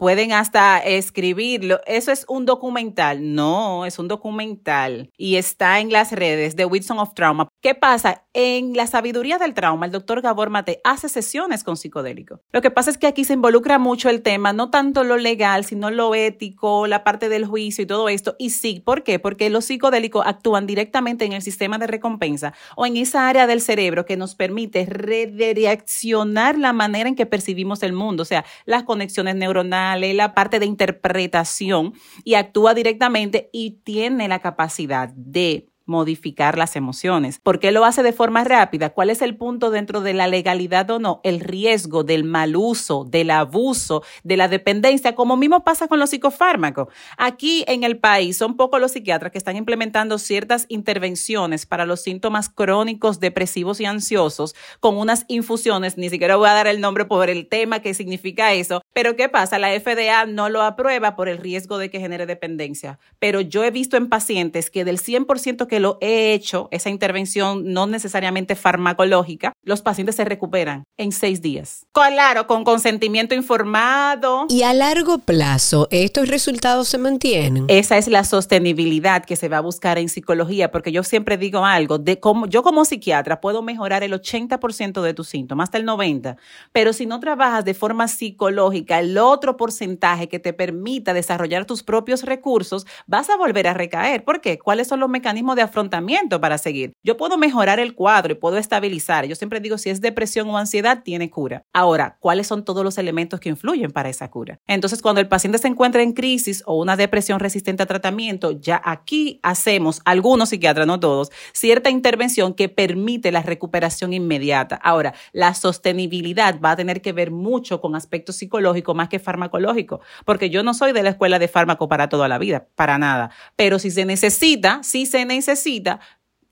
pueden 0.00 0.32
hasta 0.32 0.78
escribirlo. 0.78 1.78
Eso 1.86 2.10
es 2.10 2.24
un 2.26 2.46
documental. 2.46 3.34
No, 3.34 3.84
es 3.84 3.98
un 3.98 4.08
documental 4.08 5.10
y 5.18 5.36
está 5.36 5.78
en 5.78 5.92
las 5.92 6.12
redes 6.12 6.56
de 6.56 6.64
Wilson 6.64 6.98
of 6.98 7.12
Trauma. 7.12 7.48
¿Qué 7.60 7.74
pasa? 7.74 8.24
En 8.32 8.72
la 8.72 8.86
sabiduría 8.86 9.36
del 9.36 9.52
trauma, 9.52 9.84
el 9.84 9.92
doctor 9.92 10.22
Gabor 10.22 10.48
Mate 10.48 10.80
hace 10.82 11.10
sesiones 11.10 11.62
con 11.62 11.76
psicodélico. 11.76 12.40
Lo 12.52 12.62
que 12.62 12.70
pasa 12.70 12.90
es 12.90 12.96
que 12.96 13.06
aquí 13.06 13.24
se 13.24 13.34
involucra 13.34 13.78
mucho 13.78 14.08
el 14.08 14.22
tema, 14.22 14.54
no 14.54 14.70
tanto 14.70 15.04
lo 15.04 15.18
legal, 15.18 15.66
sino 15.66 15.90
lo 15.90 16.14
ético, 16.14 16.86
la 16.86 17.04
parte 17.04 17.28
del 17.28 17.44
juicio 17.44 17.84
y 17.84 17.86
todo 17.86 18.08
esto. 18.08 18.34
Y 18.38 18.48
sí, 18.48 18.80
¿por 18.82 19.02
qué? 19.02 19.18
Porque 19.18 19.50
los 19.50 19.66
psicodélicos 19.66 20.26
actúan 20.26 20.66
directamente 20.66 21.26
en 21.26 21.34
el 21.34 21.42
sistema 21.42 21.76
de 21.76 21.86
recompensa 21.86 22.54
o 22.76 22.86
en 22.86 22.96
esa 22.96 23.28
área 23.28 23.46
del 23.46 23.60
cerebro 23.60 24.06
que 24.06 24.16
nos 24.16 24.34
permite 24.34 24.86
redireccionar 24.86 26.56
la 26.56 26.72
manera 26.72 27.10
en 27.10 27.14
que 27.14 27.26
percibimos 27.26 27.82
el 27.82 27.92
mundo, 27.92 28.22
o 28.22 28.26
sea, 28.26 28.46
las 28.64 28.84
conexiones 28.84 29.34
neuronales 29.34 30.14
la 30.14 30.34
parte 30.34 30.60
de 30.60 30.66
interpretación 30.66 31.92
y 32.24 32.34
actúa 32.34 32.72
directamente 32.72 33.50
y 33.52 33.82
tiene 33.84 34.28
la 34.28 34.38
capacidad 34.38 35.10
de 35.10 35.66
modificar 35.86 36.56
las 36.56 36.76
emociones. 36.76 37.38
¿Por 37.38 37.58
qué 37.58 37.72
lo 37.72 37.84
hace 37.84 38.02
de 38.02 38.12
forma 38.12 38.44
rápida? 38.44 38.90
¿Cuál 38.90 39.10
es 39.10 39.22
el 39.22 39.36
punto 39.36 39.70
dentro 39.70 40.00
de 40.00 40.14
la 40.14 40.26
legalidad 40.26 40.90
o 40.90 40.98
no? 40.98 41.20
El 41.24 41.40
riesgo 41.40 42.04
del 42.04 42.24
mal 42.24 42.56
uso, 42.56 43.04
del 43.04 43.30
abuso, 43.30 44.02
de 44.22 44.36
la 44.36 44.48
dependencia, 44.48 45.14
como 45.14 45.36
mismo 45.36 45.64
pasa 45.64 45.88
con 45.88 45.98
los 45.98 46.10
psicofármacos. 46.10 46.88
Aquí 47.16 47.64
en 47.66 47.84
el 47.84 47.98
país 47.98 48.36
son 48.36 48.56
pocos 48.56 48.80
los 48.80 48.92
psiquiatras 48.92 49.32
que 49.32 49.38
están 49.38 49.56
implementando 49.56 50.18
ciertas 50.18 50.66
intervenciones 50.68 51.66
para 51.66 51.86
los 51.86 52.00
síntomas 52.02 52.48
crónicos, 52.48 53.20
depresivos 53.20 53.80
y 53.80 53.86
ansiosos 53.86 54.54
con 54.80 54.96
unas 54.96 55.24
infusiones, 55.28 55.96
ni 55.96 56.10
siquiera 56.10 56.36
voy 56.36 56.48
a 56.48 56.54
dar 56.54 56.66
el 56.66 56.80
nombre 56.80 57.04
por 57.04 57.30
el 57.30 57.48
tema 57.48 57.80
que 57.80 57.94
significa 57.94 58.52
eso, 58.52 58.82
pero 58.92 59.16
¿qué 59.16 59.28
pasa? 59.28 59.58
La 59.58 59.68
FDA 59.78 60.26
no 60.26 60.48
lo 60.48 60.62
aprueba 60.62 61.14
por 61.16 61.28
el 61.28 61.38
riesgo 61.38 61.78
de 61.78 61.90
que 61.90 62.00
genere 62.00 62.26
dependencia. 62.26 62.98
Pero 63.18 63.40
yo 63.40 63.62
he 63.64 63.70
visto 63.70 63.96
en 63.96 64.08
pacientes 64.08 64.70
que 64.70 64.84
del 64.84 64.98
100% 64.98 65.66
que 65.66 65.80
lo 65.80 65.98
he 66.00 66.32
hecho, 66.32 66.68
esa 66.70 66.90
intervención 66.90 67.72
no 67.72 67.86
necesariamente 67.86 68.56
farmacológica, 68.56 69.52
los 69.62 69.82
pacientes 69.82 70.16
se 70.16 70.24
recuperan 70.24 70.84
en 70.96 71.12
seis 71.12 71.40
días. 71.40 71.86
Claro, 71.92 72.46
con 72.46 72.64
consentimiento 72.64 73.34
informado. 73.34 74.46
Y 74.48 74.62
a 74.62 74.72
largo 74.72 75.18
plazo, 75.18 75.86
¿estos 75.90 76.28
resultados 76.28 76.88
se 76.88 76.98
mantienen? 76.98 77.66
Esa 77.68 77.96
es 77.96 78.08
la 78.08 78.24
sostenibilidad 78.24 79.24
que 79.24 79.36
se 79.36 79.48
va 79.48 79.58
a 79.58 79.62
buscar 79.62 79.98
en 79.98 80.08
psicología, 80.08 80.70
porque 80.70 80.92
yo 80.92 81.04
siempre 81.04 81.36
digo 81.36 81.64
algo, 81.64 81.98
de 81.98 82.18
cómo, 82.18 82.46
yo 82.46 82.62
como 82.62 82.84
psiquiatra 82.84 83.40
puedo 83.40 83.62
mejorar 83.62 84.02
el 84.02 84.12
80% 84.12 85.02
de 85.02 85.14
tus 85.14 85.28
síntomas, 85.28 85.64
hasta 85.64 85.78
el 85.78 85.86
90%, 85.86 86.36
pero 86.72 86.92
si 86.92 87.06
no 87.06 87.20
trabajas 87.20 87.64
de 87.64 87.74
forma 87.74 88.08
psicológica, 88.08 88.79
el 88.88 89.18
otro 89.18 89.56
porcentaje 89.56 90.28
que 90.28 90.38
te 90.38 90.52
permita 90.52 91.14
desarrollar 91.14 91.64
tus 91.64 91.82
propios 91.82 92.22
recursos, 92.22 92.86
vas 93.06 93.30
a 93.30 93.36
volver 93.36 93.68
a 93.68 93.74
recaer. 93.74 94.24
¿Por 94.24 94.40
qué? 94.40 94.58
¿Cuáles 94.58 94.88
son 94.88 95.00
los 95.00 95.08
mecanismos 95.08 95.56
de 95.56 95.62
afrontamiento 95.62 96.40
para 96.40 96.58
seguir. 96.58 96.92
Yo 97.02 97.16
puedo 97.16 97.36
mejorar 97.38 97.78
el 97.80 97.94
cuadro 97.94 98.32
y 98.32 98.36
puedo 98.36 98.56
estabilizar. 98.58 99.26
Yo 99.26 99.34
siempre 99.34 99.60
digo, 99.60 99.78
si 99.78 99.90
es 99.90 100.00
depresión 100.00 100.48
o 100.48 100.58
ansiedad, 100.58 101.02
tiene 101.02 101.30
cura. 101.30 101.64
Ahora, 101.72 102.16
¿cuáles 102.20 102.46
son 102.46 102.64
todos 102.64 102.84
los 102.84 102.98
elementos 102.98 103.40
que 103.40 103.48
influyen 103.48 103.90
para 103.90 104.08
esa 104.08 104.30
cura? 104.30 104.60
Entonces, 104.66 105.02
cuando 105.02 105.20
el 105.20 105.28
paciente 105.28 105.58
se 105.58 105.68
encuentra 105.68 106.02
en 106.02 106.12
crisis 106.12 106.62
o 106.66 106.80
una 106.80 106.96
depresión 106.96 107.40
resistente 107.40 107.82
a 107.82 107.86
tratamiento, 107.86 108.52
ya 108.52 108.80
aquí 108.84 109.40
hacemos, 109.42 110.00
algunos 110.04 110.50
psiquiatras, 110.50 110.86
no 110.86 111.00
todos, 111.00 111.30
cierta 111.52 111.90
intervención 111.90 112.54
que 112.54 112.68
permite 112.68 113.32
la 113.32 113.42
recuperación 113.42 114.12
inmediata. 114.12 114.76
Ahora, 114.76 115.14
la 115.32 115.54
sostenibilidad 115.54 116.60
va 116.60 116.72
a 116.72 116.76
tener 116.76 117.02
que 117.02 117.12
ver 117.12 117.30
mucho 117.30 117.80
con 117.80 117.94
aspectos 117.94 118.36
psicológicos 118.36 118.69
más 118.94 119.08
que 119.08 119.18
farmacológicos, 119.18 120.00
porque 120.24 120.50
yo 120.50 120.62
no 120.62 120.74
soy 120.74 120.92
de 120.92 121.02
la 121.02 121.10
escuela 121.10 121.38
de 121.38 121.48
fármaco 121.48 121.88
para 121.88 122.08
toda 122.08 122.28
la 122.28 122.38
vida, 122.38 122.66
para 122.74 122.98
nada. 122.98 123.30
Pero 123.56 123.78
si 123.78 123.90
se 123.90 124.04
necesita, 124.04 124.82
si 124.82 125.06
se 125.06 125.24
necesita, 125.24 126.00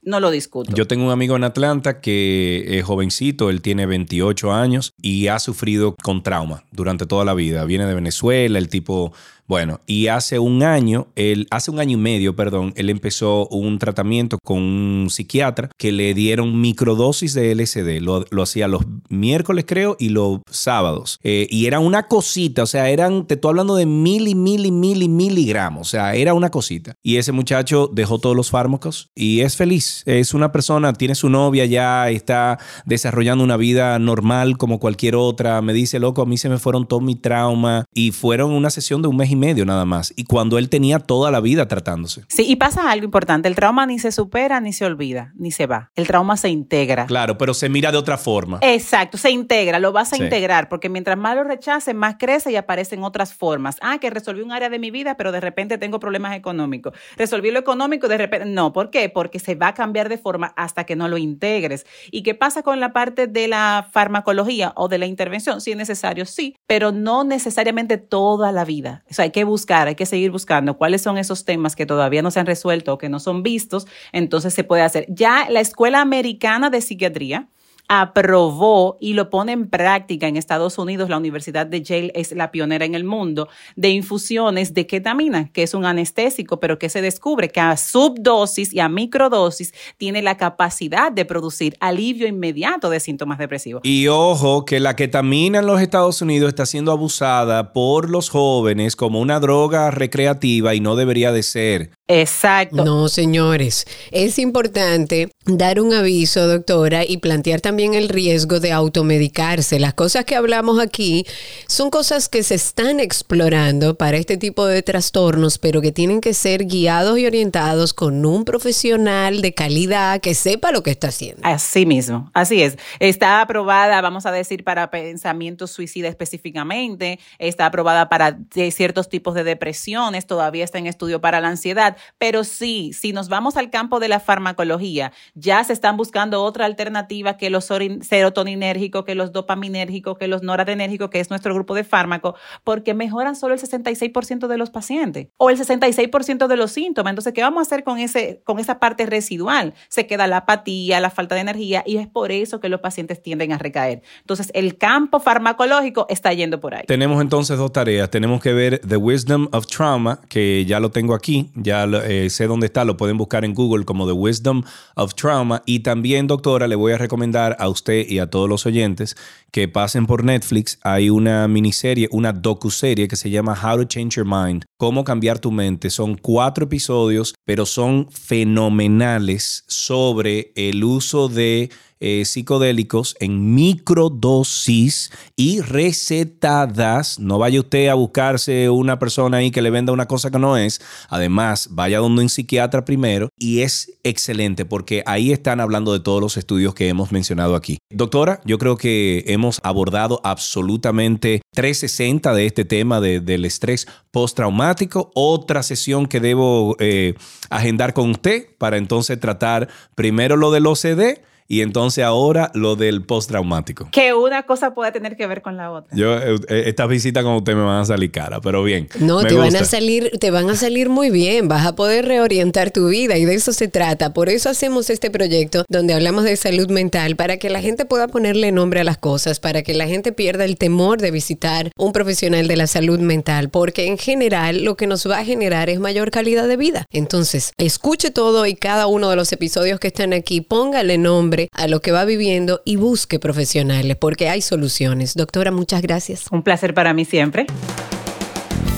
no 0.01 0.19
lo 0.19 0.31
discuto. 0.31 0.73
Yo 0.73 0.87
tengo 0.87 1.05
un 1.05 1.11
amigo 1.11 1.35
en 1.35 1.43
Atlanta 1.43 1.99
que 1.99 2.79
es 2.79 2.83
jovencito, 2.83 3.49
él 3.49 3.61
tiene 3.61 3.85
28 3.85 4.53
años 4.53 4.93
y 5.01 5.27
ha 5.27 5.39
sufrido 5.39 5.95
con 6.01 6.23
trauma 6.23 6.63
durante 6.71 7.05
toda 7.05 7.25
la 7.25 7.33
vida. 7.33 7.65
Viene 7.65 7.85
de 7.85 7.95
Venezuela, 7.95 8.59
el 8.59 8.69
tipo 8.69 9.13
bueno, 9.49 9.79
y 9.87 10.07
hace 10.07 10.37
un 10.37 10.61
año, 10.61 11.07
hace 11.49 11.71
un 11.71 11.79
año 11.79 11.97
y 11.97 11.99
medio, 11.99 12.35
perdón, 12.35 12.71
él 12.75 12.87
empezó 12.91 13.47
un 13.47 13.79
tratamiento 13.79 14.37
con 14.43 14.59
un 14.59 15.07
psiquiatra 15.09 15.71
que 15.75 15.91
le 15.91 16.13
dieron 16.13 16.61
microdosis 16.61 17.33
de 17.33 17.55
LSD. 17.55 17.99
Lo, 17.99 18.43
hacía 18.43 18.67
los 18.67 18.83
miércoles, 19.09 19.65
creo, 19.67 19.97
y 19.97 20.09
los 20.09 20.41
sábados. 20.51 21.17
Eh, 21.23 21.47
y 21.49 21.65
era 21.65 21.79
una 21.79 22.03
cosita, 22.03 22.61
o 22.61 22.67
sea, 22.67 22.91
eran, 22.91 23.25
te 23.25 23.33
estoy 23.33 23.49
hablando 23.49 23.75
de 23.75 23.87
mil 23.87 24.27
y 24.27 24.35
mil 24.35 24.67
y 24.67 24.71
mil 24.71 25.01
y 25.01 25.09
miligramos, 25.09 25.87
o 25.87 25.89
sea, 25.89 26.13
era 26.13 26.35
una 26.35 26.51
cosita. 26.51 26.93
Y 27.01 27.17
ese 27.17 27.31
muchacho 27.31 27.89
dejó 27.91 28.19
todos 28.19 28.35
los 28.35 28.51
fármacos 28.51 29.09
y 29.15 29.39
es 29.39 29.57
feliz. 29.57 30.03
Es 30.05 30.35
una 30.35 30.51
persona, 30.51 30.93
tiene 30.93 31.15
su 31.15 31.27
novia 31.27 31.65
ya, 31.65 32.11
está 32.11 32.59
desarrollando 32.85 33.43
una 33.43 33.57
vida 33.57 33.97
normal 33.97 34.59
como 34.59 34.79
cualquier 34.79 35.15
otra. 35.15 35.59
Me 35.63 35.73
dice, 35.73 35.97
loco, 35.97 36.21
a 36.21 36.27
mí 36.27 36.37
se 36.37 36.49
me 36.49 36.59
fueron 36.59 36.87
todo 36.87 37.01
mi 37.01 37.15
trauma 37.15 37.85
y 37.95 38.11
fueron 38.11 38.51
una 38.51 38.69
sesión 38.69 39.01
de 39.01 39.07
un 39.07 39.17
mes 39.17 39.31
y 39.31 39.38
medio 39.39 39.65
nada 39.65 39.85
más. 39.85 40.13
Y 40.15 40.25
cuando 40.25 40.57
él 40.57 40.69
tenía 40.69 40.99
toda 40.99 41.31
la 41.31 41.39
vida 41.39 41.67
tratándose. 41.67 42.23
Sí, 42.27 42.45
y 42.47 42.57
pasa 42.57 42.91
algo 42.91 43.05
importante. 43.05 43.47
El 43.47 43.55
trauma 43.55 43.85
ni 43.85 43.97
se 43.97 44.11
supera, 44.11 44.59
ni 44.59 44.73
se 44.73 44.85
olvida, 44.85 45.33
ni 45.35 45.51
se 45.51 45.65
va. 45.65 45.91
El 45.95 46.07
trauma 46.07 46.37
se 46.37 46.49
integra. 46.49 47.05
Claro, 47.05 47.37
pero 47.37 47.53
se 47.53 47.69
mira 47.69 47.91
de 47.91 47.97
otra 47.97 48.17
forma. 48.17 48.59
Exacto, 48.61 49.17
se 49.17 49.31
integra, 49.31 49.79
lo 49.79 49.91
vas 49.91 50.13
a 50.13 50.17
integrar, 50.17 50.69
porque 50.69 50.89
mientras 50.89 51.17
más 51.17 51.35
lo 51.35 51.43
rechaces, 51.43 51.95
más 51.95 52.15
crece 52.19 52.51
y 52.51 52.55
aparecen 52.55 53.03
otras 53.03 53.33
formas. 53.33 53.77
Ah, 53.81 53.97
que 53.99 54.09
resolví 54.09 54.41
un 54.41 54.51
área 54.51 54.69
de 54.69 54.79
mi 54.79 54.91
vida, 54.91 55.17
pero 55.17 55.31
de 55.31 55.39
repente 55.39 55.77
tengo 55.77 55.99
problemas 55.99 56.35
económicos. 56.35 56.93
Resolví 57.17 57.51
lo 57.51 57.59
económico, 57.59 58.07
de 58.07 58.17
repente. 58.17 58.45
No, 58.47 58.73
¿por 58.73 58.89
qué? 58.89 59.09
Porque 59.09 59.39
se 59.39 59.55
va 59.55 59.69
a 59.69 59.73
cambiar 59.73 60.09
de 60.09 60.17
forma 60.17 60.53
hasta 60.55 60.83
que 60.83 60.95
no 60.95 61.07
lo 61.07 61.17
integres. 61.17 61.85
¿Y 62.11 62.23
qué 62.23 62.35
pasa 62.35 62.63
con 62.63 62.79
la 62.79 62.93
parte 62.93 63.27
de 63.27 63.47
la 63.47 63.87
farmacología 63.91 64.73
o 64.75 64.87
de 64.87 64.97
la 64.97 65.05
intervención? 65.05 65.61
Si 65.61 65.71
es 65.71 65.77
necesario, 65.77 66.25
sí, 66.25 66.55
pero 66.67 66.91
no 66.91 67.23
necesariamente 67.23 67.97
toda 67.97 68.51
la 68.51 68.65
vida. 68.65 69.03
O 69.09 69.13
sea, 69.13 69.28
hay 69.29 69.31
que 69.31 69.43
buscar, 69.43 69.87
hay 69.87 69.95
que 69.95 70.07
seguir 70.07 70.31
buscando 70.31 70.75
cuáles 70.77 71.03
son 71.03 71.17
esos 71.17 71.45
temas 71.45 71.75
que 71.75 71.85
todavía 71.85 72.21
no 72.21 72.31
se 72.31 72.39
han 72.39 72.47
resuelto 72.47 72.93
o 72.93 72.97
que 72.97 73.09
no 73.09 73.19
son 73.19 73.43
vistos, 73.43 73.87
entonces 74.11 74.53
se 74.53 74.63
puede 74.63 74.81
hacer. 74.81 75.05
Ya 75.07 75.47
la 75.49 75.59
Escuela 75.59 76.01
Americana 76.01 76.69
de 76.71 76.81
Psiquiatría, 76.81 77.47
aprobó 77.89 78.97
y 79.01 79.13
lo 79.13 79.31
pone 79.31 79.51
en 79.51 79.67
práctica 79.67 80.27
en 80.27 80.37
Estados 80.37 80.77
Unidos, 80.77 81.09
la 81.09 81.17
Universidad 81.17 81.65
de 81.65 81.81
Yale 81.81 82.11
es 82.13 82.31
la 82.31 82.51
pionera 82.51 82.85
en 82.85 82.93
el 82.93 83.03
mundo 83.03 83.49
de 83.75 83.89
infusiones 83.89 84.75
de 84.75 84.85
ketamina, 84.85 85.51
que 85.51 85.63
es 85.63 85.73
un 85.73 85.85
anestésico, 85.85 86.59
pero 86.59 86.77
que 86.77 86.87
se 86.87 87.01
descubre 87.01 87.49
que 87.49 87.59
a 87.59 87.75
subdosis 87.75 88.71
y 88.73 88.79
a 88.79 88.89
microdosis 88.89 89.73
tiene 89.97 90.21
la 90.21 90.37
capacidad 90.37 91.11
de 91.11 91.25
producir 91.25 91.75
alivio 91.79 92.27
inmediato 92.27 92.91
de 92.91 92.99
síntomas 92.99 93.39
depresivos. 93.39 93.81
Y 93.83 94.07
ojo 94.07 94.65
que 94.65 94.79
la 94.79 94.95
ketamina 94.95 95.59
en 95.59 95.65
los 95.65 95.81
Estados 95.81 96.21
Unidos 96.21 96.49
está 96.49 96.67
siendo 96.67 96.91
abusada 96.91 97.73
por 97.73 98.09
los 98.09 98.29
jóvenes 98.29 98.95
como 98.95 99.19
una 99.19 99.39
droga 99.39 99.89
recreativa 99.89 100.75
y 100.75 100.79
no 100.79 100.95
debería 100.95 101.31
de 101.31 101.41
ser. 101.41 101.98
Exacto. 102.11 102.83
No, 102.83 103.07
señores, 103.07 103.85
es 104.09 104.39
importante 104.39 105.29
dar 105.45 105.79
un 105.79 105.93
aviso, 105.93 106.47
doctora, 106.47 107.05
y 107.07 107.17
plantear 107.17 107.61
también 107.61 107.93
el 107.93 108.09
riesgo 108.09 108.59
de 108.59 108.71
automedicarse. 108.71 109.79
Las 109.79 109.93
cosas 109.93 110.25
que 110.25 110.35
hablamos 110.35 110.79
aquí 110.79 111.27
son 111.67 111.91
cosas 111.91 112.27
que 112.27 112.41
se 112.41 112.55
están 112.55 112.99
explorando 112.99 113.95
para 113.95 114.17
este 114.17 114.37
tipo 114.37 114.65
de 114.65 114.81
trastornos, 114.81 115.59
pero 115.59 115.81
que 115.81 115.91
tienen 115.91 116.19
que 116.19 116.33
ser 116.33 116.65
guiados 116.65 117.19
y 117.19 117.27
orientados 117.27 117.93
con 117.93 118.25
un 118.25 118.43
profesional 118.43 119.43
de 119.43 119.53
calidad 119.53 120.19
que 120.19 120.33
sepa 120.33 120.71
lo 120.71 120.81
que 120.81 120.89
está 120.89 121.09
haciendo. 121.09 121.41
Así 121.43 121.85
mismo, 121.85 122.31
así 122.33 122.63
es. 122.63 122.77
Está 122.99 123.41
aprobada, 123.41 124.01
vamos 124.01 124.25
a 124.25 124.31
decir, 124.31 124.63
para 124.63 124.89
pensamiento 124.89 125.67
suicida 125.67 126.07
específicamente, 126.07 127.19
está 127.37 127.67
aprobada 127.67 128.09
para 128.09 128.39
ciertos 128.71 129.09
tipos 129.09 129.35
de 129.35 129.43
depresiones, 129.43 130.25
todavía 130.25 130.63
está 130.63 130.79
en 130.79 130.87
estudio 130.87 131.21
para 131.21 131.39
la 131.39 131.49
ansiedad 131.49 131.97
pero 132.17 132.43
sí, 132.43 132.91
si 132.93 133.13
nos 133.13 133.29
vamos 133.29 133.57
al 133.57 133.69
campo 133.69 133.99
de 133.99 134.07
la 134.07 134.19
farmacología, 134.19 135.11
ya 135.33 135.63
se 135.63 135.73
están 135.73 135.97
buscando 135.97 136.43
otra 136.43 136.65
alternativa 136.65 137.37
que 137.37 137.49
los 137.49 137.65
serotoninérgicos, 137.65 139.05
que 139.05 139.15
los 139.15 139.31
dopaminérgicos, 139.31 140.17
que 140.17 140.27
los 140.27 140.43
noradrenérgicos, 140.43 141.09
que 141.09 141.19
es 141.19 141.29
nuestro 141.29 141.53
grupo 141.53 141.75
de 141.75 141.83
fármacos, 141.83 142.35
porque 142.63 142.93
mejoran 142.93 143.35
solo 143.35 143.53
el 143.53 143.59
66% 143.59 144.47
de 144.47 144.57
los 144.57 144.69
pacientes 144.69 145.27
o 145.37 145.49
el 145.49 145.57
66% 145.57 146.47
de 146.47 146.55
los 146.55 146.71
síntomas. 146.71 147.11
Entonces, 147.11 147.33
¿qué 147.33 147.41
vamos 147.41 147.59
a 147.59 147.61
hacer 147.63 147.83
con, 147.83 147.99
ese, 147.99 148.41
con 148.43 148.59
esa 148.59 148.79
parte 148.79 149.05
residual? 149.05 149.73
Se 149.87 150.07
queda 150.07 150.27
la 150.27 150.37
apatía, 150.37 150.99
la 150.99 151.09
falta 151.09 151.35
de 151.35 151.41
energía 151.41 151.83
y 151.85 151.97
es 151.97 152.07
por 152.07 152.31
eso 152.31 152.59
que 152.59 152.69
los 152.69 152.81
pacientes 152.81 153.21
tienden 153.21 153.51
a 153.51 153.57
recaer. 153.57 154.01
Entonces, 154.21 154.51
el 154.53 154.77
campo 154.77 155.19
farmacológico 155.19 156.05
está 156.09 156.33
yendo 156.33 156.59
por 156.59 156.75
ahí. 156.75 156.83
Tenemos 156.87 157.21
entonces 157.21 157.57
dos 157.57 157.71
tareas. 157.71 158.09
Tenemos 158.09 158.41
que 158.41 158.53
ver 158.53 158.79
The 158.87 158.97
Wisdom 158.97 159.47
of 159.51 159.67
Trauma, 159.67 160.19
que 160.29 160.65
ya 160.65 160.79
lo 160.79 160.91
tengo 160.91 161.13
aquí, 161.13 161.51
ya 161.55 161.85
eh, 161.95 162.29
sé 162.29 162.47
dónde 162.47 162.67
está, 162.67 162.85
lo 162.85 162.97
pueden 162.97 163.17
buscar 163.17 163.45
en 163.45 163.53
Google 163.53 163.85
como 163.85 164.05
The 164.05 164.13
Wisdom 164.13 164.63
of 164.95 165.15
Trauma. 165.15 165.61
Y 165.65 165.79
también, 165.79 166.27
doctora, 166.27 166.67
le 166.67 166.75
voy 166.75 166.93
a 166.93 166.97
recomendar 166.97 167.55
a 167.59 167.69
usted 167.69 168.07
y 168.07 168.19
a 168.19 168.29
todos 168.29 168.49
los 168.49 168.65
oyentes 168.65 169.15
que 169.51 169.67
pasen 169.67 170.05
por 170.05 170.23
Netflix. 170.23 170.79
Hay 170.83 171.09
una 171.09 171.47
miniserie, 171.47 172.07
una 172.11 172.33
docuserie 172.33 173.07
que 173.07 173.15
se 173.15 173.29
llama 173.29 173.57
How 173.61 173.77
to 173.77 173.83
Change 173.85 174.15
Your 174.15 174.25
Mind, 174.25 174.65
cómo 174.77 175.03
cambiar 175.03 175.39
tu 175.39 175.51
mente. 175.51 175.89
Son 175.89 176.15
cuatro 176.15 176.65
episodios, 176.65 177.35
pero 177.45 177.65
son 177.65 178.09
fenomenales 178.11 179.63
sobre 179.67 180.51
el 180.55 180.83
uso 180.83 181.29
de 181.29 181.69
eh, 181.99 182.23
psicodélicos 182.25 183.15
en 183.19 183.53
microdosis 183.55 185.11
y 185.35 185.61
recetadas. 185.61 187.19
No 187.19 187.37
vaya 187.37 187.59
usted 187.59 187.87
a 187.87 187.93
buscarse 187.93 188.69
una 188.69 188.99
persona 188.99 189.37
ahí 189.37 189.51
que 189.51 189.61
le 189.61 189.69
venda 189.69 189.93
una 189.93 190.07
cosa 190.07 190.31
que 190.31 190.39
no 190.39 190.57
es. 190.57 190.81
Además, 191.09 191.69
vaya 191.71 191.99
donde 191.99 192.21
un 192.21 192.29
psiquiatra 192.29 192.85
primero 192.85 193.29
y 193.37 193.61
es 193.61 193.93
excelente 194.03 194.65
porque 194.65 195.03
ahí 195.05 195.31
están 195.31 195.59
hablando 195.59 195.93
de 195.93 195.99
todos 195.99 196.21
los 196.21 196.37
estudios 196.37 196.73
que 196.73 196.89
hemos 196.89 197.11
mencionado 197.11 197.55
aquí. 197.55 197.77
Doctora, 197.89 198.41
yo 198.45 198.57
creo 198.57 198.77
que 198.77 199.23
hemos 199.27 199.59
abordado 199.63 200.21
absolutamente 200.23 201.41
360 201.53 202.33
de 202.33 202.45
este 202.45 202.65
tema 202.65 203.01
del 203.01 203.45
estrés 203.45 203.87
postraumático. 204.11 205.11
Otra 205.15 205.63
sesión 205.63 206.07
que 206.07 206.19
debo 206.19 206.75
eh, 206.79 207.15
agendar 207.49 207.93
con 207.93 208.11
usted 208.11 208.47
para 208.57 208.77
entonces 208.77 209.19
tratar 209.19 209.69
primero 209.95 210.37
lo 210.37 210.51
del 210.51 210.67
OCD 210.67 211.19
y 211.51 211.61
entonces 211.61 212.03
ahora 212.03 212.51
lo 212.53 212.75
del 212.75 213.01
postraumático. 213.01 213.89
Que 213.91 214.13
una 214.13 214.43
cosa 214.43 214.75
puede 214.75 214.91
tener 214.91 215.17
que 215.17 215.25
ver 215.25 215.41
con 215.41 215.57
la 215.57 215.71
otra. 215.71 215.97
Yo, 215.97 216.15
eh, 216.15 216.35
eh, 216.47 216.63
estas 216.67 216.87
visitas 216.87 217.23
con 217.23 217.33
usted 217.33 217.55
me 217.55 217.63
van 217.63 217.81
a 217.81 217.85
salir 217.85 218.11
cara, 218.11 218.39
pero 218.39 218.61
bien. 218.61 218.87
No, 218.99 219.23
te 219.23 219.33
van 219.33 219.55
a 219.55 219.65
salir, 219.65 220.11
te 220.19 220.29
van 220.29 220.47
a 220.51 220.55
salir 220.55 220.89
muy 220.89 221.09
bien. 221.09 221.47
Vas 221.47 221.65
a 221.65 221.75
poder 221.75 222.05
reorientar 222.05 222.69
tu 222.69 222.89
vida 222.89 223.17
y 223.17 223.25
de 223.25 223.33
eso 223.33 223.51
se 223.51 223.67
trata. 223.67 224.13
Por 224.13 224.29
eso 224.29 224.47
hacemos 224.47 224.91
este 224.91 225.09
proyecto 225.09 225.65
donde 225.67 225.95
hablamos 225.95 226.23
de 226.23 226.35
salud 226.35 226.69
mental 226.69 227.15
para 227.15 227.37
que 227.37 227.49
la 227.49 227.61
gente 227.61 227.83
pueda 227.83 228.07
ponerle 228.07 228.51
nombre 228.51 228.81
a 228.81 228.83
las 228.83 228.99
cosas, 228.99 229.39
para 229.39 229.63
que 229.63 229.73
la 229.73 229.87
gente 229.87 230.11
pierda 230.11 230.45
el 230.45 230.55
temor 230.55 231.01
de 231.01 231.09
visitar 231.09 231.71
un 231.75 231.93
profesional 231.93 232.47
de 232.47 232.57
la 232.57 232.67
salud 232.67 232.99
mental, 232.99 233.49
porque 233.49 233.87
en 233.87 233.97
general 233.97 234.63
lo 234.63 234.77
que 234.77 234.85
nos 234.85 235.09
va 235.09 235.17
a 235.17 235.25
generar 235.25 235.71
es 235.71 235.79
mayor 235.79 236.11
calidad 236.11 236.47
de 236.47 236.57
vida. 236.57 236.85
Entonces, 236.91 237.53
escuche 237.57 238.11
todo 238.11 238.45
y 238.45 238.53
cada 238.53 238.85
uno 238.85 239.09
de 239.09 239.15
los 239.15 239.31
episodios 239.31 239.79
que 239.79 239.87
están 239.87 240.13
aquí, 240.13 240.41
póngale 240.41 240.99
nombre 240.99 241.38
a 241.53 241.67
lo 241.67 241.81
que 241.81 241.91
va 241.91 242.05
viviendo 242.05 242.61
y 242.65 242.75
busque 242.75 243.19
profesionales, 243.19 243.97
porque 243.97 244.29
hay 244.29 244.41
soluciones. 244.41 245.15
Doctora, 245.15 245.51
muchas 245.51 245.81
gracias. 245.81 246.25
Un 246.31 246.43
placer 246.43 246.73
para 246.73 246.93
mí 246.93 247.05
siempre. 247.05 247.45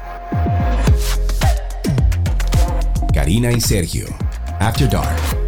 Karina 3.14 3.52
y 3.52 3.60
Sergio, 3.60 4.06
After 4.58 4.90
Dark. 4.90 5.39